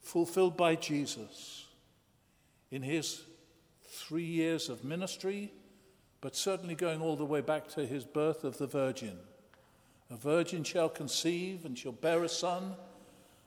fulfilled 0.06 0.56
by 0.56 0.76
Jesus 0.76 1.66
in 2.70 2.80
his 2.80 3.22
three 3.88 4.24
years 4.24 4.68
of 4.68 4.84
ministry, 4.84 5.52
but 6.20 6.36
certainly 6.36 6.76
going 6.76 7.00
all 7.00 7.16
the 7.16 7.24
way 7.24 7.40
back 7.40 7.66
to 7.66 7.84
his 7.84 8.04
birth 8.04 8.44
of 8.44 8.56
the 8.58 8.68
Virgin. 8.68 9.18
A 10.08 10.16
virgin 10.16 10.62
shall 10.62 10.88
conceive 10.88 11.64
and 11.64 11.76
shall 11.76 11.90
bear 11.90 12.22
a 12.22 12.28
son, 12.28 12.76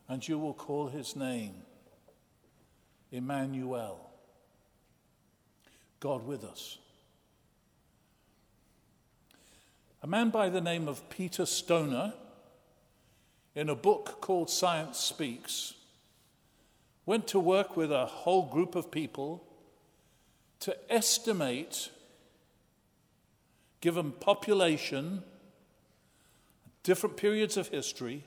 and 0.10 0.28
you 0.28 0.38
will 0.38 0.54
call 0.54 0.88
his 0.88 1.16
name 1.16 1.54
Emmanuel, 3.10 4.10
God 6.02 6.28
with 6.28 6.44
us. 6.44 6.78
A 10.04 10.08
man 10.08 10.30
by 10.30 10.50
the 10.50 10.62
name 10.62 10.90
of 10.90 11.10
Peter 11.10 11.46
Stoner, 11.46 12.14
in 13.56 13.70
a 13.70 13.76
book 13.76 14.20
called 14.20 14.50
Science 14.50 14.98
Speaks, 14.98 15.74
went 17.10 17.26
to 17.26 17.40
work 17.40 17.76
with 17.76 17.92
a 17.92 18.06
whole 18.06 18.46
group 18.46 18.76
of 18.76 18.92
people 18.92 19.44
to 20.60 20.78
estimate, 20.94 21.90
given 23.82 24.12
population, 24.12 25.24
different 26.84 27.18
periods 27.18 27.58
of 27.58 27.68
history, 27.70 28.24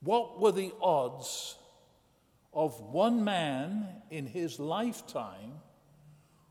what 0.00 0.40
were 0.40 0.50
the 0.50 0.72
odds 0.82 1.54
of 2.52 2.80
one 2.80 3.22
man 3.22 3.86
in 4.10 4.26
his 4.26 4.58
lifetime 4.58 5.52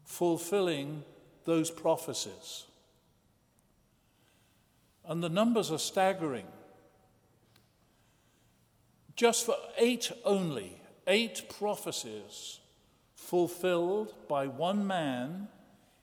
fulfilling 0.06 1.04
those 1.44 1.70
prophecies? 1.70 2.64
And 5.04 5.22
the 5.22 5.28
numbers 5.28 5.70
are 5.70 5.80
staggering. 5.80 6.48
Just 9.18 9.46
for 9.46 9.56
eight 9.78 10.14
only, 10.24 10.79
eight 11.10 11.50
prophecies 11.50 12.60
fulfilled 13.16 14.14
by 14.30 14.48
one 14.48 14.88
man 14.88 15.50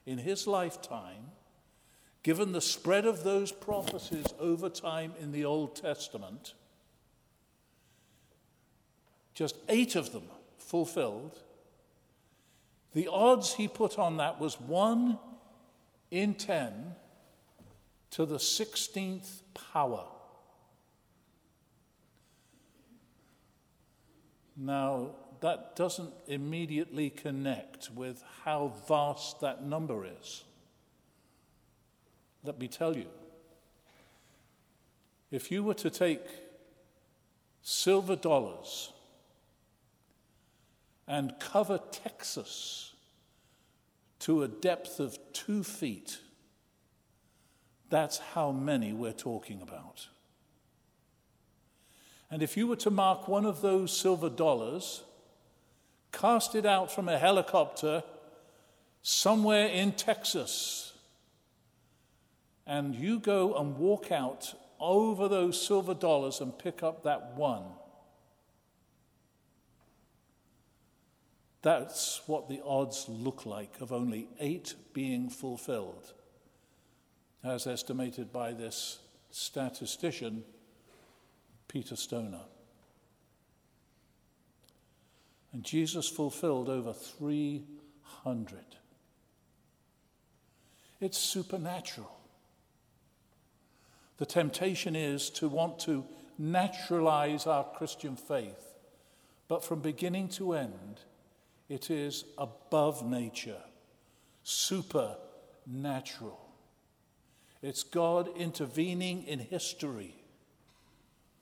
in 0.04 0.18
his 0.18 0.46
lifetime, 0.46 1.30
given 2.22 2.52
the 2.52 2.60
spread 2.60 3.06
of 3.06 3.24
those 3.24 3.52
prophecies 3.52 4.26
over 4.38 4.68
time 4.68 5.14
in 5.20 5.32
the 5.32 5.44
Old 5.44 5.76
Testament, 5.76 6.54
just 9.32 9.56
eight 9.68 9.94
of 9.94 10.12
them 10.12 10.24
fulfilled, 10.58 11.38
the 12.92 13.08
odds 13.08 13.54
he 13.54 13.68
put 13.68 13.98
on 13.98 14.16
that 14.16 14.40
was 14.40 14.60
one 14.60 15.18
in 16.10 16.34
ten 16.34 16.94
to 18.10 18.24
the 18.24 18.38
16th 18.38 19.42
power. 19.72 20.06
Now, 24.56 25.10
that 25.40 25.76
doesn't 25.76 26.12
immediately 26.26 27.10
connect 27.10 27.90
with 27.94 28.22
how 28.44 28.72
vast 28.88 29.40
that 29.42 29.62
number 29.62 30.06
is. 30.06 30.44
Let 32.42 32.58
me 32.58 32.68
tell 32.68 32.96
you. 32.96 33.06
If 35.30 35.50
you 35.50 35.62
were 35.62 35.74
to 35.74 35.90
take 35.90 36.22
silver 37.62 38.16
dollars 38.16 38.92
and 41.06 41.38
cover 41.38 41.78
Texas 41.90 42.94
to 44.20 44.42
a 44.42 44.48
depth 44.48 45.00
of 45.00 45.18
two 45.32 45.62
feet, 45.62 46.18
that's 47.90 48.18
how 48.18 48.52
many 48.52 48.92
we're 48.92 49.12
talking 49.12 49.60
about. 49.60 50.08
And 52.30 52.42
if 52.42 52.56
you 52.56 52.66
were 52.66 52.76
to 52.76 52.90
mark 52.90 53.28
one 53.28 53.44
of 53.44 53.60
those 53.60 53.96
silver 53.96 54.28
dollars 54.28 55.02
cast 56.12 56.54
it 56.54 56.64
out 56.64 56.90
from 56.90 57.08
a 57.08 57.18
helicopter 57.18 58.02
somewhere 59.02 59.66
in 59.66 59.92
Texas, 59.92 60.94
and 62.66 62.94
you 62.94 63.20
go 63.20 63.54
and 63.54 63.76
walk 63.76 64.10
out 64.10 64.54
over 64.80 65.28
those 65.28 65.64
silver 65.64 65.94
dollars 65.94 66.40
and 66.40 66.58
pick 66.58 66.82
up 66.82 67.04
that 67.04 67.36
one. 67.36 67.62
That's 71.62 72.22
what 72.26 72.48
the 72.48 72.60
odds 72.64 73.06
look 73.08 73.44
like 73.44 73.80
of 73.80 73.92
only 73.92 74.28
eight 74.40 74.74
being 74.92 75.28
fulfilled, 75.28 76.12
as 77.44 77.66
estimated 77.66 78.32
by 78.32 78.52
this 78.52 78.98
statistician, 79.30 80.44
Peter 81.68 81.96
Stoner. 81.96 82.42
And 85.52 85.64
Jesus 85.64 86.08
fulfilled 86.08 86.68
over 86.68 86.92
300. 86.92 88.58
It's 91.00 91.18
supernatural. 91.18 92.12
The 94.18 94.26
temptation 94.26 94.96
is 94.96 95.30
to 95.30 95.48
want 95.48 95.78
to 95.80 96.04
naturalize 96.38 97.46
our 97.46 97.64
Christian 97.64 98.16
faith 98.16 98.66
But 99.48 99.64
from 99.64 99.80
beginning 99.80 100.28
to 100.30 100.54
end, 100.54 101.00
it 101.68 101.90
is 101.90 102.24
above 102.36 103.06
nature, 103.06 103.62
supernatural. 104.42 106.40
It's 107.62 107.82
God 107.82 108.28
intervening 108.36 109.24
in 109.24 109.38
history. 109.38 110.15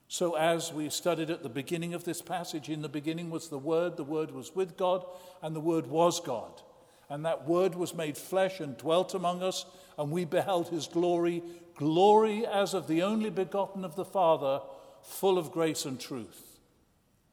So, 0.07 0.35
as 0.35 0.71
we 0.71 0.89
studied 0.89 1.31
at 1.31 1.41
the 1.41 1.49
beginning 1.49 1.93
of 1.93 2.03
this 2.03 2.21
passage, 2.21 2.69
in 2.69 2.81
the 2.81 2.89
beginning 2.89 3.29
was 3.29 3.49
the 3.49 3.57
Word, 3.57 3.97
the 3.97 4.03
Word 4.03 4.31
was 4.31 4.55
with 4.55 4.77
God, 4.77 5.03
and 5.41 5.55
the 5.55 5.59
Word 5.61 5.87
was 5.87 6.19
God. 6.19 6.61
And 7.09 7.25
that 7.25 7.47
Word 7.47 7.75
was 7.75 7.93
made 7.93 8.17
flesh 8.17 8.59
and 8.59 8.77
dwelt 8.77 9.13
among 9.13 9.41
us, 9.41 9.65
and 9.97 10.11
we 10.11 10.25
beheld 10.25 10.69
his 10.69 10.87
glory, 10.87 11.41
glory 11.75 12.45
as 12.45 12.73
of 12.73 12.87
the 12.87 13.01
only 13.01 13.29
begotten 13.29 13.83
of 13.83 13.95
the 13.95 14.05
Father, 14.05 14.61
full 15.01 15.37
of 15.37 15.51
grace 15.51 15.85
and 15.85 15.99
truth. 15.99 16.59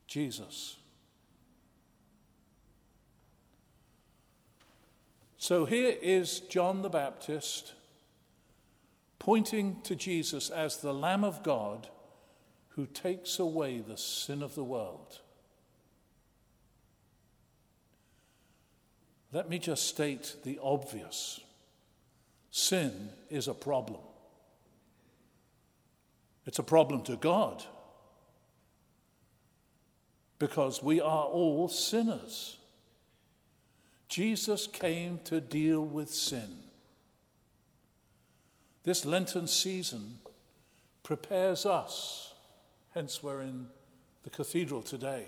Jesus. 0.06 0.76
So 5.36 5.64
here 5.64 5.96
is 6.00 6.40
John 6.40 6.82
the 6.82 6.88
Baptist 6.88 7.72
pointing 9.18 9.80
to 9.82 9.94
Jesus 9.94 10.50
as 10.50 10.78
the 10.78 10.94
Lamb 10.94 11.24
of 11.24 11.42
God 11.42 11.88
who 12.74 12.86
takes 12.86 13.38
away 13.38 13.78
the 13.78 13.96
sin 13.96 14.42
of 14.42 14.54
the 14.54 14.64
world. 14.64 15.20
Let 19.32 19.48
me 19.48 19.58
just 19.58 19.86
state 19.86 20.36
the 20.44 20.58
obvious 20.62 21.40
sin 22.50 23.08
is 23.30 23.48
a 23.48 23.54
problem. 23.54 24.00
It's 26.46 26.58
a 26.58 26.62
problem 26.62 27.02
to 27.04 27.16
God 27.16 27.64
because 30.38 30.82
we 30.82 31.00
are 31.00 31.24
all 31.24 31.68
sinners. 31.68 32.58
Jesus 34.08 34.66
came 34.66 35.20
to 35.24 35.40
deal 35.40 35.82
with 35.82 36.10
sin. 36.10 36.58
This 38.82 39.06
Lenten 39.06 39.46
season 39.46 40.18
prepares 41.02 41.64
us, 41.64 42.31
hence, 42.94 43.22
we're 43.22 43.40
in 43.40 43.66
the 44.22 44.30
cathedral 44.30 44.82
today, 44.82 45.26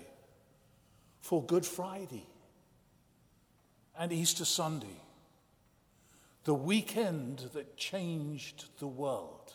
for 1.19 1.43
Good 1.43 1.65
Friday 1.65 2.27
and 3.97 4.11
Easter 4.11 4.45
Sunday, 4.45 5.01
the 6.43 6.53
weekend 6.53 7.49
that 7.53 7.77
changed 7.77 8.65
the 8.79 8.87
world. 8.87 9.53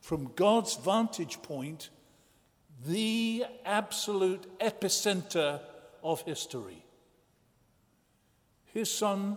From 0.00 0.32
God's 0.34 0.76
vantage 0.76 1.42
point, 1.42 1.90
the 2.86 3.44
absolute 3.64 4.58
epicenter 4.58 5.60
of 6.02 6.22
history 6.22 6.84
his 8.72 8.90
Son 8.90 9.36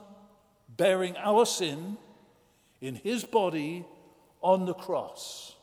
bearing 0.69 1.17
our 1.17 1.45
sin 1.45 1.97
in 2.79 2.95
his 2.95 3.23
body 3.23 3.85
on 4.41 4.65
the 4.65 4.73
cross. 4.73 5.55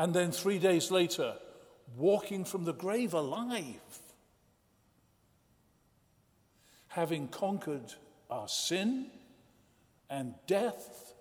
And 0.00 0.14
then 0.14 0.32
three 0.32 0.58
days 0.58 0.90
later, 0.90 1.34
walking 1.94 2.46
from 2.46 2.64
the 2.64 2.72
grave 2.72 3.12
alive, 3.12 3.98
having 6.88 7.28
conquered 7.28 7.92
our 8.30 8.48
sin 8.48 9.08
and 10.08 10.36
death 10.46 11.12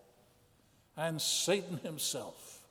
and 0.95 1.21
Satan 1.21 1.81
himself. 1.83 2.61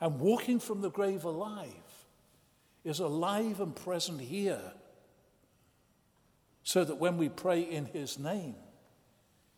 And 0.00 0.20
walking 0.20 0.60
from 0.60 0.80
the 0.80 0.92
grave 0.92 1.24
alive 1.24 2.06
is 2.84 3.00
alive 3.00 3.60
and 3.60 3.74
present 3.74 4.20
here, 4.20 4.72
so 6.62 6.84
that 6.84 6.98
when 6.98 7.16
we 7.16 7.28
pray 7.28 7.62
in 7.62 7.86
His 7.86 8.20
name, 8.20 8.54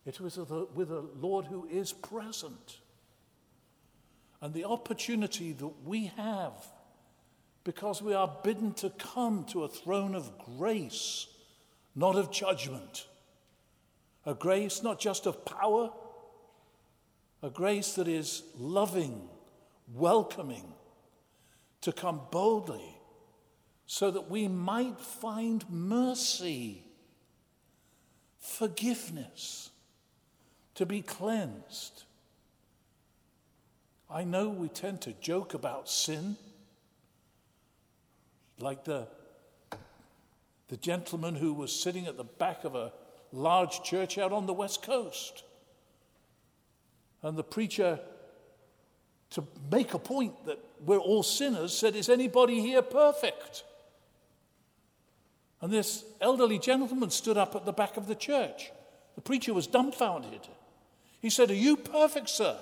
it 0.07 0.19
was 0.19 0.37
with 0.37 0.89
a 0.89 1.05
Lord 1.19 1.45
who 1.45 1.67
is 1.67 1.93
present. 1.93 2.79
And 4.41 4.53
the 4.53 4.65
opportunity 4.65 5.53
that 5.53 5.85
we 5.85 6.11
have, 6.17 6.53
because 7.63 8.01
we 8.01 8.13
are 8.13 8.37
bidden 8.43 8.73
to 8.75 8.89
come 8.91 9.45
to 9.45 9.63
a 9.63 9.67
throne 9.67 10.15
of 10.15 10.31
grace, 10.57 11.27
not 11.95 12.15
of 12.15 12.31
judgment. 12.31 13.07
A 14.25 14.33
grace 14.33 14.83
not 14.83 14.99
just 14.99 15.25
of 15.25 15.45
power, 15.45 15.91
a 17.41 17.49
grace 17.49 17.93
that 17.93 18.07
is 18.07 18.43
loving, 18.57 19.27
welcoming, 19.93 20.73
to 21.81 21.91
come 21.91 22.21
boldly 22.31 22.97
so 23.85 24.11
that 24.11 24.29
we 24.29 24.49
might 24.49 24.99
find 24.99 25.63
mercy, 25.69 26.83
forgiveness, 28.37 29.69
to 30.75 30.85
be 30.85 31.01
cleansed. 31.01 32.03
I 34.09 34.23
know 34.23 34.49
we 34.49 34.69
tend 34.69 35.01
to 35.01 35.13
joke 35.13 35.53
about 35.53 35.89
sin, 35.89 36.37
like 38.59 38.85
the, 38.85 39.07
the 40.69 40.77
gentleman 40.77 41.35
who 41.35 41.53
was 41.53 41.77
sitting 41.77 42.07
at 42.07 42.15
the 42.15 42.23
back 42.23 42.63
of 42.63 42.75
a 42.75 42.93
large 43.33 43.83
church 43.83 44.17
out 44.17 44.31
on 44.31 44.45
the 44.45 44.53
west 44.53 44.81
coast. 44.81 45.43
And 47.21 47.37
the 47.37 47.43
preacher, 47.43 47.99
to 49.31 49.43
make 49.69 49.93
a 49.93 49.99
point 49.99 50.45
that 50.45 50.59
we're 50.85 50.99
all 50.99 51.23
sinners, 51.23 51.77
said, 51.77 51.95
Is 51.95 52.07
anybody 52.07 52.61
here 52.61 52.81
perfect? 52.81 53.63
And 55.59 55.71
this 55.71 56.05
elderly 56.21 56.59
gentleman 56.59 57.09
stood 57.09 57.37
up 57.37 57.55
at 57.55 57.65
the 57.65 57.73
back 57.73 57.97
of 57.97 58.07
the 58.07 58.15
church. 58.15 58.71
The 59.15 59.21
preacher 59.21 59.53
was 59.53 59.67
dumbfounded. 59.67 60.41
He 61.19 61.29
said, 61.29 61.49
Are 61.49 61.55
you 61.55 61.75
perfect, 61.75 62.29
sir? 62.29 62.57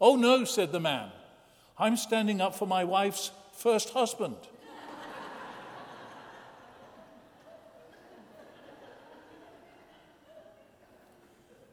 Oh, 0.00 0.16
no, 0.16 0.44
said 0.44 0.72
the 0.72 0.80
man. 0.80 1.10
I'm 1.78 1.96
standing 1.96 2.40
up 2.40 2.54
for 2.54 2.66
my 2.66 2.84
wife's 2.84 3.30
first 3.52 3.90
husband. 3.90 4.36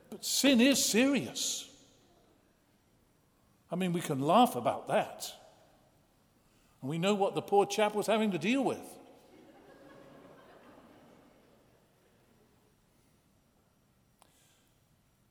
but 0.10 0.24
sin 0.26 0.62
is 0.62 0.84
serious. 0.84 1.68
I 3.72 3.76
mean, 3.76 3.94
we 3.94 4.02
can 4.02 4.20
laugh 4.22 4.56
about 4.56 4.88
that. 4.90 5.32
And 6.82 6.90
we 6.90 6.98
know 6.98 7.14
what 7.14 7.36
the 7.36 7.42
poor 7.42 7.66
chap 7.66 7.96
was 7.96 8.08
having 8.08 8.32
to 8.32 8.38
deal 8.38 8.64
with. 8.64 8.82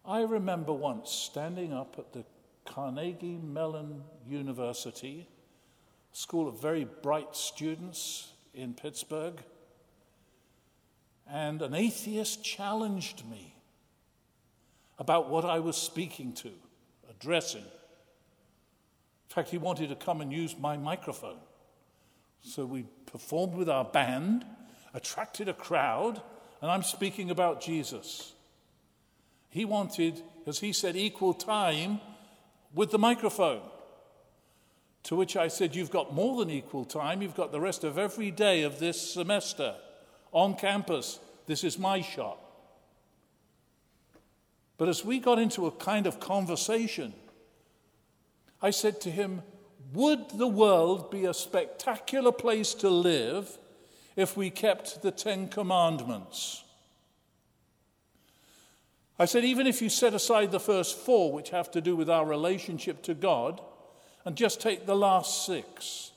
I 0.05 0.23
remember 0.23 0.73
once 0.73 1.11
standing 1.11 1.73
up 1.73 1.95
at 1.99 2.13
the 2.13 2.25
Carnegie 2.71 3.37
Mellon 3.43 4.05
University, 4.29 5.27
a 6.13 6.17
school 6.17 6.47
of 6.47 6.63
very 6.63 6.85
bright 6.85 7.35
students 7.35 8.29
in 8.55 8.75
Pittsburgh, 8.75 9.43
and 11.29 11.63
an 11.63 11.75
atheist 11.75 12.45
challenged 12.45 13.29
me 13.29 13.57
about 15.01 15.29
what 15.29 15.45
I 15.45 15.59
was 15.59 15.77
speaking 15.77 16.33
to, 16.35 16.51
addressing. 17.11 17.63
In 17.63 19.35
fact, 19.35 19.49
he 19.49 19.59
wanted 19.59 19.89
to 19.89 19.97
come 19.97 20.21
and 20.21 20.33
use 20.33 20.57
my 20.57 20.77
microphone. 20.77 21.41
So 22.43 22.65
we 22.65 22.85
performed 23.07 23.55
with 23.55 23.69
our 23.69 23.85
band, 23.85 24.47
attracted 24.95 25.49
a 25.49 25.55
crowd, 25.55 26.23
and 26.63 26.71
I'm 26.71 26.85
speaking 26.85 27.33
about 27.33 27.61
Jesus. 27.61 28.33
He 29.49 29.65
wanted, 29.65 30.23
as 30.47 30.61
he 30.61 30.73
said, 30.73 30.95
equal 30.95 31.35
time 31.35 32.01
with 32.75 32.91
the 32.91 32.99
microphone. 32.99 33.63
To 35.05 35.17
which 35.17 35.37
I 35.37 35.49
said, 35.49 35.75
You've 35.75 35.91
got 35.91 36.15
more 36.15 36.39
than 36.39 36.51
equal 36.51 36.85
time. 36.85 37.23
You've 37.23 37.35
got 37.35 37.53
the 37.53 37.61
rest 37.61 37.85
of 37.85 37.99
every 37.99 38.31
day 38.31 38.63
of 38.63 38.79
this 38.79 39.13
semester 39.13 39.75
on 40.33 40.55
campus. 40.55 41.19
This 41.47 41.65
is 41.65 41.79
my 41.79 42.01
shot. 42.01 42.39
But 44.77 44.89
as 44.89 45.05
we 45.05 45.19
got 45.19 45.39
into 45.39 45.67
a 45.67 45.73
kind 45.73 46.07
of 46.07 46.21
conversation, 46.21 47.13
I 48.63 48.71
said 48.71 49.01
to 49.03 49.11
him, 49.11 49.43
Would 49.93 50.31
the 50.31 50.47
world 50.47 51.11
be 51.11 51.25
a 51.25 51.35
spectacular 51.35 52.33
place 52.33 52.75
to 52.75 52.91
live 52.91 53.59
if 54.17 54.37
we 54.37 54.51
kept 54.51 55.03
the 55.03 55.11
Ten 55.11 55.49
Commandments? 55.49 56.65
I 59.21 59.27
said, 59.27 59.45
even 59.45 59.67
if 59.67 59.83
you 59.83 59.91
set 59.91 60.15
aside 60.15 60.51
the 60.51 60.59
first 60.59 60.97
four, 60.97 61.31
which 61.31 61.51
have 61.51 61.71
to 61.73 61.83
do 61.83 61.95
with 61.95 62.09
our 62.09 62.25
relationship 62.25 63.03
to 63.03 63.13
God, 63.13 63.61
and 64.25 64.35
just 64.35 64.63
take 64.63 64.87
the 64.87 64.97
last 64.97 65.45
six 65.45 66.13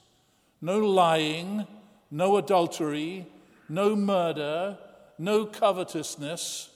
no 0.62 0.80
lying, 0.80 1.68
no 2.10 2.38
adultery, 2.38 3.28
no 3.68 3.94
murder, 3.98 4.78
no 5.18 5.46
covetousness, 5.46 6.70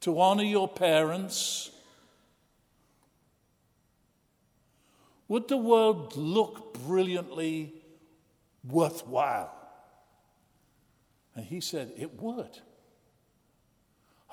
to 0.00 0.18
honor 0.18 0.42
your 0.42 0.66
parents. 0.66 1.70
Would 5.28 5.48
the 5.48 5.58
world 5.58 6.16
look 6.16 6.72
brilliantly 6.86 7.74
worthwhile? 8.66 9.54
And 11.34 11.44
he 11.44 11.60
said, 11.60 11.92
It 11.98 12.18
would. 12.22 12.58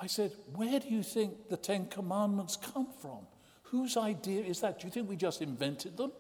I 0.02 0.08
said, 0.08 0.32
Where 0.56 0.80
do 0.80 0.88
you 0.88 1.04
think 1.04 1.50
the 1.50 1.58
Ten 1.58 1.88
Commandments 1.88 2.56
come 2.56 2.88
from? 3.02 3.20
Whose 3.64 3.98
idea 3.98 4.44
is 4.44 4.62
that? 4.62 4.80
Do 4.80 4.88
you 4.88 4.92
think 4.92 5.10
we 5.10 5.16
just 5.16 5.42
invented 5.42 5.98
them? 5.98 6.12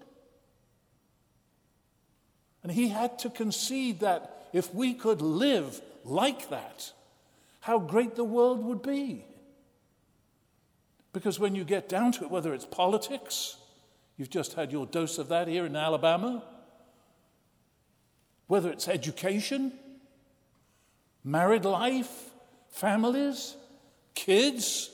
And 2.61 2.71
he 2.71 2.89
had 2.89 3.17
to 3.19 3.29
concede 3.29 4.01
that 4.01 4.49
if 4.53 4.73
we 4.73 4.93
could 4.93 5.21
live 5.21 5.81
like 6.03 6.49
that, 6.49 6.91
how 7.61 7.79
great 7.79 8.15
the 8.15 8.23
world 8.23 8.63
would 8.63 8.81
be. 8.81 9.25
Because 11.13 11.39
when 11.39 11.55
you 11.55 11.63
get 11.63 11.89
down 11.89 12.11
to 12.13 12.23
it, 12.23 12.31
whether 12.31 12.53
it's 12.53 12.65
politics, 12.65 13.57
you've 14.17 14.29
just 14.29 14.53
had 14.53 14.71
your 14.71 14.85
dose 14.85 15.17
of 15.17 15.29
that 15.29 15.47
here 15.47 15.65
in 15.65 15.75
Alabama, 15.75 16.43
whether 18.47 18.69
it's 18.69 18.87
education, 18.87 19.73
married 21.23 21.65
life, 21.65 22.29
families, 22.69 23.55
kids, 24.15 24.89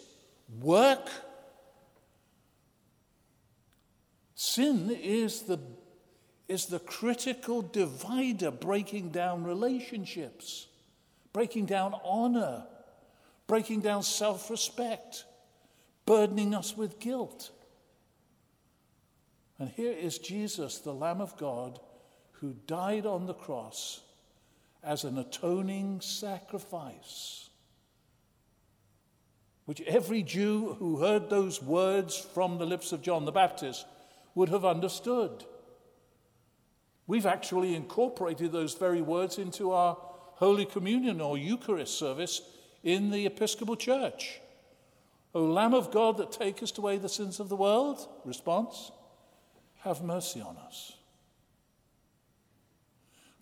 work, 0.61 1.09
sin 4.35 4.89
is 4.91 5.43
the, 5.43 5.59
is 6.47 6.67
the 6.67 6.79
critical 6.79 7.61
divider 7.61 8.51
breaking 8.51 9.09
down 9.09 9.43
relationships, 9.43 10.67
breaking 11.33 11.65
down 11.65 11.95
honor, 12.03 12.65
breaking 13.47 13.81
down 13.81 14.03
self 14.03 14.49
respect 14.49 15.25
burdening 16.05 16.53
us 16.53 16.77
with 16.77 16.99
guilt. 16.99 17.51
And 19.57 19.69
here 19.69 19.91
is 19.91 20.17
Jesus, 20.17 20.79
the 20.79 20.93
Lamb 20.93 21.21
of 21.21 21.37
God, 21.37 21.79
who 22.33 22.55
died 22.67 23.05
on 23.05 23.25
the 23.25 23.33
cross 23.33 24.01
as 24.83 25.03
an 25.03 25.17
atoning 25.17 26.01
sacrifice, 26.01 27.49
which 29.65 29.81
every 29.81 30.23
Jew 30.23 30.75
who 30.79 30.99
heard 30.99 31.29
those 31.29 31.61
words 31.61 32.17
from 32.17 32.57
the 32.57 32.65
lips 32.65 32.91
of 32.91 33.01
John 33.01 33.25
the 33.25 33.31
Baptist 33.31 33.85
would 34.35 34.49
have 34.49 34.65
understood. 34.65 35.43
We've 37.07 37.25
actually 37.25 37.75
incorporated 37.75 38.51
those 38.51 38.73
very 38.75 39.01
words 39.01 39.37
into 39.37 39.71
our 39.71 39.97
Holy 40.35 40.65
Communion 40.65 41.21
or 41.21 41.37
Eucharist 41.37 41.97
service 41.97 42.41
in 42.83 43.09
the 43.11 43.25
Episcopal 43.25 43.75
Church. 43.75 44.39
O 45.33 45.43
Lamb 45.43 45.73
of 45.73 45.91
God 45.91 46.17
that 46.17 46.31
takest 46.31 46.77
away 46.77 46.97
the 46.97 47.09
sins 47.09 47.39
of 47.39 47.49
the 47.49 47.55
world, 47.55 48.07
response, 48.23 48.91
have 49.79 50.01
mercy 50.01 50.41
on 50.41 50.57
us. 50.57 50.93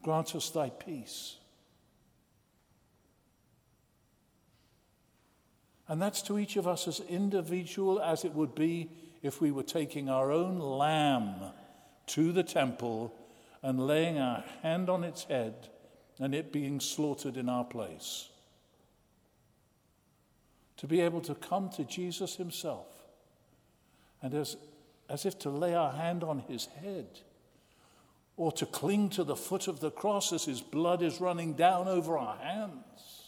Grant 0.01 0.35
us 0.35 0.49
thy 0.49 0.69
peace. 0.69 1.37
And 5.87 6.01
that's 6.01 6.21
to 6.23 6.39
each 6.39 6.55
of 6.55 6.67
us 6.67 6.87
as 6.87 7.01
individual 7.01 7.99
as 7.99 8.23
it 8.23 8.33
would 8.33 8.55
be 8.55 8.89
if 9.21 9.41
we 9.41 9.51
were 9.51 9.63
taking 9.63 10.09
our 10.09 10.31
own 10.31 10.59
lamb 10.59 11.35
to 12.07 12.31
the 12.31 12.43
temple 12.43 13.13
and 13.61 13.87
laying 13.87 14.17
our 14.17 14.43
hand 14.61 14.89
on 14.89 15.03
its 15.03 15.23
head 15.23 15.69
and 16.19 16.35
it 16.35 16.51
being 16.51 16.79
slaughtered 16.79 17.37
in 17.37 17.49
our 17.49 17.63
place. 17.63 18.29
To 20.77 20.87
be 20.87 21.01
able 21.01 21.21
to 21.21 21.35
come 21.35 21.69
to 21.71 21.83
Jesus 21.83 22.35
himself 22.35 22.87
and 24.21 24.33
as, 24.33 24.57
as 25.09 25.25
if 25.25 25.39
to 25.39 25.49
lay 25.49 25.73
our 25.73 25.91
hand 25.91 26.23
on 26.23 26.39
his 26.39 26.65
head 26.81 27.07
or 28.35 28.51
to 28.53 28.65
cling 28.65 29.09
to 29.09 29.23
the 29.23 29.35
foot 29.35 29.67
of 29.67 29.79
the 29.79 29.91
cross 29.91 30.33
as 30.33 30.45
his 30.45 30.61
blood 30.61 31.01
is 31.01 31.21
running 31.21 31.53
down 31.53 31.87
over 31.87 32.17
our 32.17 32.37
hands, 32.37 33.22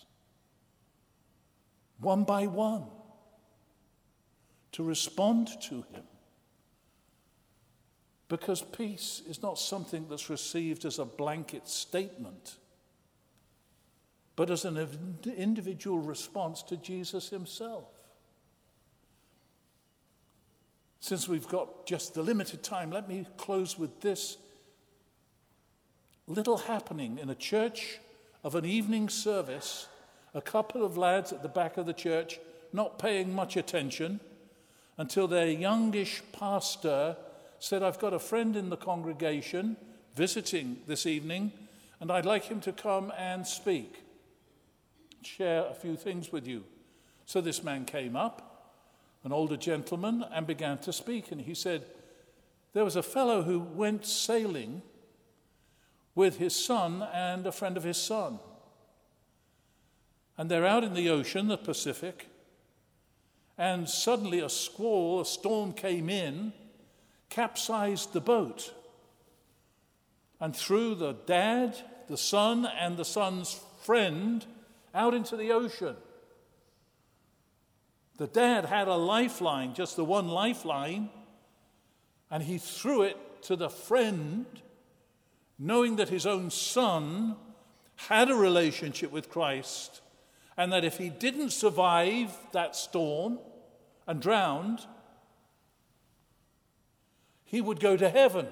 one 1.99 2.23
by 2.23 2.47
one, 2.47 2.85
to 4.73 4.83
respond 4.83 5.49
to 5.63 5.75
him. 5.75 6.03
Because 8.27 8.61
peace 8.61 9.21
is 9.27 9.41
not 9.41 9.59
something 9.59 10.07
that's 10.09 10.29
received 10.29 10.83
as 10.85 10.99
a 10.99 11.05
blanket 11.05 11.67
statement 11.67 12.57
but 14.35 14.49
as 14.49 14.65
an 14.65 14.87
individual 15.37 15.99
response 15.99 16.61
to 16.63 16.77
Jesus 16.77 17.29
himself. 17.29 17.85
Since 20.99 21.27
we've 21.27 21.47
got 21.47 21.85
just 21.85 22.15
the 22.15 22.23
limited 22.23 22.63
time, 22.63 22.91
let 22.91 23.07
me 23.07 23.25
close 23.37 23.77
with 23.77 24.01
this 24.01 24.37
little 26.27 26.57
happening 26.57 27.19
in 27.19 27.29
a 27.29 27.35
church 27.35 27.99
of 28.43 28.55
an 28.55 28.65
evening 28.65 29.07
service. 29.07 29.87
A 30.35 30.41
couple 30.41 30.85
of 30.85 30.97
lads 30.97 31.33
at 31.33 31.41
the 31.41 31.49
back 31.49 31.77
of 31.77 31.87
the 31.87 31.93
church 31.93 32.39
not 32.71 32.99
paying 32.99 33.33
much 33.33 33.57
attention 33.57 34.19
until 34.97 35.27
their 35.27 35.47
youngish 35.47 36.21
pastor 36.31 37.17
said, 37.57 37.81
I've 37.81 37.99
got 37.99 38.13
a 38.13 38.19
friend 38.19 38.55
in 38.55 38.69
the 38.69 38.77
congregation 38.77 39.77
visiting 40.13 40.77
this 40.85 41.05
evening, 41.05 41.51
and 41.99 42.11
I'd 42.11 42.25
like 42.25 42.45
him 42.45 42.59
to 42.61 42.71
come 42.71 43.11
and 43.17 43.47
speak 43.47 44.05
share 45.25 45.65
a 45.65 45.73
few 45.73 45.95
things 45.95 46.31
with 46.31 46.47
you. 46.47 46.63
So 47.25 47.41
this 47.41 47.63
man 47.63 47.85
came 47.85 48.15
up, 48.15 48.73
an 49.23 49.31
older 49.31 49.57
gentleman, 49.57 50.23
and 50.31 50.45
began 50.45 50.77
to 50.79 50.93
speak. 50.93 51.31
And 51.31 51.41
he 51.41 51.55
said, 51.55 51.83
There 52.73 52.83
was 52.83 52.95
a 52.95 53.03
fellow 53.03 53.41
who 53.41 53.59
went 53.59 54.05
sailing 54.05 54.81
with 56.13 56.37
his 56.37 56.55
son 56.55 57.05
and 57.13 57.45
a 57.45 57.51
friend 57.51 57.75
of 57.77 57.83
his 57.83 57.97
son. 57.97 58.39
And 60.37 60.49
they're 60.49 60.65
out 60.65 60.83
in 60.83 60.93
the 60.93 61.09
ocean, 61.09 61.47
the 61.47 61.57
Pacific, 61.57 62.27
and 63.57 63.87
suddenly 63.87 64.39
a 64.39 64.49
squall, 64.49 65.21
a 65.21 65.25
storm 65.25 65.71
came 65.71 66.09
in, 66.09 66.51
capsized 67.29 68.11
the 68.13 68.21
boat, 68.21 68.73
and 70.39 70.55
threw 70.55 70.93
the 70.93 71.13
dad, 71.25 71.77
the 72.09 72.17
son, 72.17 72.65
and 72.65 72.97
the 72.97 73.05
son's 73.05 73.61
friend 73.83 74.45
out 74.93 75.13
into 75.13 75.37
the 75.37 75.51
ocean. 75.51 75.95
The 78.17 78.27
dad 78.27 78.65
had 78.65 78.87
a 78.87 78.95
lifeline, 78.95 79.73
just 79.73 79.95
the 79.95 80.05
one 80.05 80.27
lifeline, 80.27 81.09
and 82.29 82.43
he 82.43 82.57
threw 82.57 83.03
it 83.03 83.17
to 83.43 83.55
the 83.55 83.69
friend, 83.69 84.45
knowing 85.57 85.97
that 85.97 86.09
his 86.09 86.25
own 86.25 86.49
son 86.49 87.35
had 87.95 88.29
a 88.29 88.35
relationship 88.35 89.11
with 89.11 89.29
Christ, 89.29 90.01
and 90.57 90.71
that 90.71 90.85
if 90.85 90.97
he 90.97 91.09
didn't 91.09 91.51
survive 91.51 92.31
that 92.51 92.75
storm 92.75 93.39
and 94.07 94.21
drowned, 94.21 94.85
he 97.43 97.61
would 97.61 97.79
go 97.79 97.97
to 97.97 98.09
heaven. 98.09 98.47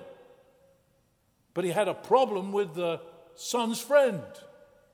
But 1.53 1.65
he 1.65 1.71
had 1.71 1.87
a 1.87 1.93
problem 1.93 2.51
with 2.51 2.75
the 2.75 2.99
son's 3.35 3.79
friend 3.79 4.21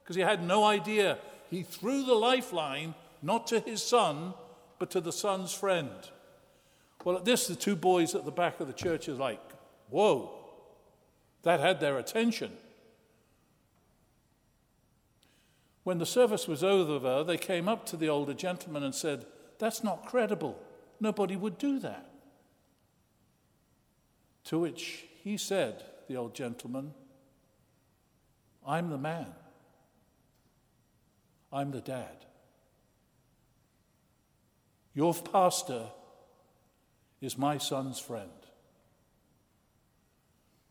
because 0.04 0.16
he 0.16 0.22
had 0.22 0.44
no 0.44 0.64
idea 0.64 1.18
he 1.50 1.64
threw 1.64 2.04
the 2.04 2.14
lifeline 2.14 2.94
not 3.22 3.48
to 3.48 3.60
his 3.60 3.82
son, 3.82 4.34
but 4.78 4.92
to 4.92 5.02
the 5.02 5.12
son's 5.12 5.52
friend. 5.52 5.90
Well, 7.04 7.18
at 7.18 7.26
this, 7.26 7.48
the 7.48 7.56
two 7.56 7.76
boys 7.76 8.14
at 8.16 8.26
the 8.26 8.32
back 8.32 8.60
of 8.60 8.68
the 8.68 8.74
church 8.74 9.10
are 9.10 9.14
like, 9.14 9.42
whoa, 9.90 10.32
that 11.44 11.60
had 11.60 11.80
their 11.80 11.98
attention. 11.98 12.52
When 15.90 15.98
the 15.98 16.06
service 16.06 16.48
was 16.48 16.64
over, 16.64 17.24
they 17.24 17.36
came 17.36 17.68
up 17.68 17.84
to 17.88 17.98
the 17.98 18.10
older 18.10 18.36
gentleman 18.36 18.84
and 18.84 18.94
said, 18.94 19.26
That's 19.58 19.84
not 19.84 20.06
credible. 20.06 20.56
Nobody 21.00 21.36
would 21.36 21.58
do 21.58 21.80
that. 21.80 22.08
To 24.44 24.60
which 24.60 25.06
he 25.24 25.36
said, 25.36 25.84
the 26.08 26.16
old 26.16 26.36
gentleman, 26.36 26.94
I'm 28.64 28.92
the 28.92 29.00
man. 29.00 29.34
I'm 31.52 31.72
the 31.72 31.82
dad. 31.82 32.24
Your 34.94 35.16
pastor 35.16 35.88
is 37.20 37.36
my 37.36 37.58
son's 37.58 37.98
friend. 37.98 38.30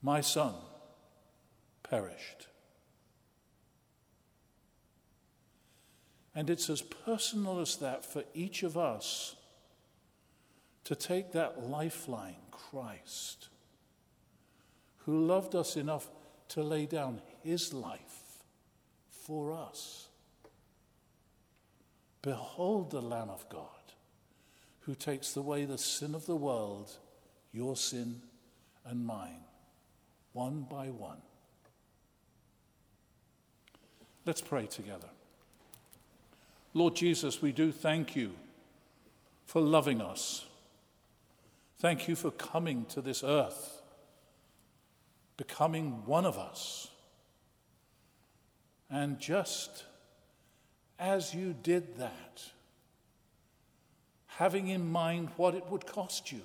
My 0.01 0.21
son 0.21 0.55
perished. 1.83 2.47
And 6.39 6.49
it's 6.51 6.71
as 6.71 6.83
personal 6.83 7.59
as 7.59 7.79
that 7.79 8.05
for 8.05 8.23
each 8.33 8.63
of 8.63 8.79
us 8.79 9.35
to 10.85 10.95
take 10.95 11.33
that 11.33 11.69
lifeline, 11.69 12.37
Christ, 12.53 13.49
who 14.99 15.27
loved 15.27 15.57
us 15.57 15.77
enough 15.77 16.07
to 16.51 16.63
lay 16.63 16.87
down 16.87 17.23
his 17.43 17.75
life 17.75 18.45
for 19.11 19.53
us. 19.53 20.07
Behold 22.23 22.93
the 22.93 23.03
Lamb 23.03 23.31
of 23.31 23.49
God 23.49 23.65
who 24.83 24.95
takes 24.95 25.37
away 25.37 25.65
the 25.65 25.77
sin 25.77 26.15
of 26.15 26.27
the 26.27 26.37
world, 26.37 26.99
your 27.51 27.75
sin 27.75 28.23
and 28.87 29.05
mine, 29.05 29.43
one 30.35 30.69
by 30.71 30.87
one. 30.87 31.21
Let's 34.25 34.41
pray 34.41 34.67
together. 34.67 35.09
Lord 36.79 36.95
Jesus, 36.95 37.43
we 37.43 37.51
do 37.51 37.73
thank 37.73 38.15
you 38.15 38.31
for 39.47 39.61
loving 39.61 40.01
us. 40.01 40.47
Thank 41.81 42.07
you 42.07 42.15
for 42.15 42.31
coming 42.31 42.85
to 42.91 43.01
this 43.01 43.25
earth, 43.25 43.83
becoming 45.37 46.05
one 46.07 46.25
of 46.25 46.39
us. 46.39 46.87
And 48.89 49.19
just 49.19 49.87
as 51.01 51.35
you 51.35 51.53
did 51.53 51.99
that, 51.99 52.45
having 54.27 54.69
in 54.69 54.89
mind 54.89 55.31
what 55.37 55.57
it 55.57 55.69
would 55.69 55.85
cost 55.85 56.31
you 56.31 56.43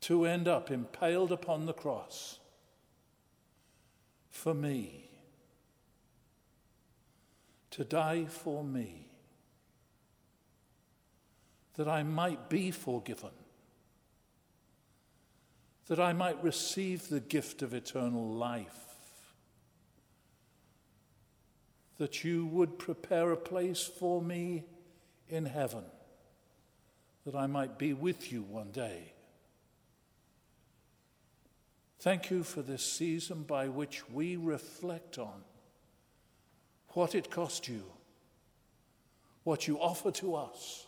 to 0.00 0.24
end 0.24 0.48
up 0.48 0.68
impaled 0.72 1.30
upon 1.30 1.66
the 1.66 1.72
cross 1.72 2.40
for 4.32 4.52
me, 4.52 5.07
to 7.70 7.84
die 7.84 8.24
for 8.24 8.64
me, 8.64 9.06
that 11.74 11.88
I 11.88 12.02
might 12.02 12.48
be 12.48 12.70
forgiven, 12.70 13.30
that 15.86 16.00
I 16.00 16.12
might 16.12 16.42
receive 16.42 17.08
the 17.08 17.20
gift 17.20 17.62
of 17.62 17.74
eternal 17.74 18.28
life, 18.30 18.84
that 21.98 22.24
you 22.24 22.46
would 22.46 22.78
prepare 22.78 23.32
a 23.32 23.36
place 23.36 23.82
for 23.82 24.22
me 24.22 24.64
in 25.28 25.46
heaven, 25.46 25.84
that 27.24 27.34
I 27.34 27.46
might 27.46 27.78
be 27.78 27.92
with 27.92 28.32
you 28.32 28.42
one 28.42 28.70
day. 28.70 29.12
Thank 32.00 32.30
you 32.30 32.44
for 32.44 32.62
this 32.62 32.84
season 32.84 33.42
by 33.42 33.68
which 33.68 34.08
we 34.08 34.36
reflect 34.36 35.18
on 35.18 35.42
what 36.98 37.14
it 37.14 37.30
cost 37.30 37.68
you, 37.68 37.84
what 39.44 39.68
you 39.68 39.78
offer 39.78 40.10
to 40.10 40.34
us, 40.34 40.84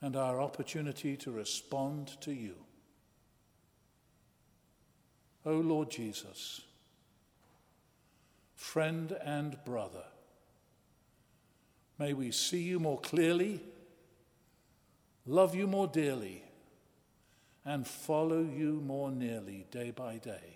and 0.00 0.16
our 0.16 0.40
opportunity 0.40 1.14
to 1.14 1.30
respond 1.30 2.18
to 2.22 2.32
you. 2.32 2.54
O 5.44 5.52
oh 5.52 5.58
Lord 5.58 5.90
Jesus, 5.90 6.62
friend 8.54 9.14
and 9.22 9.58
brother, 9.66 10.06
may 11.98 12.14
we 12.14 12.30
see 12.30 12.62
you 12.62 12.80
more 12.80 12.98
clearly, 12.98 13.60
love 15.26 15.54
you 15.54 15.66
more 15.66 15.86
dearly 15.86 16.42
and 17.62 17.86
follow 17.86 18.40
you 18.40 18.82
more 18.86 19.10
nearly 19.10 19.66
day 19.70 19.90
by 19.90 20.16
day. 20.16 20.55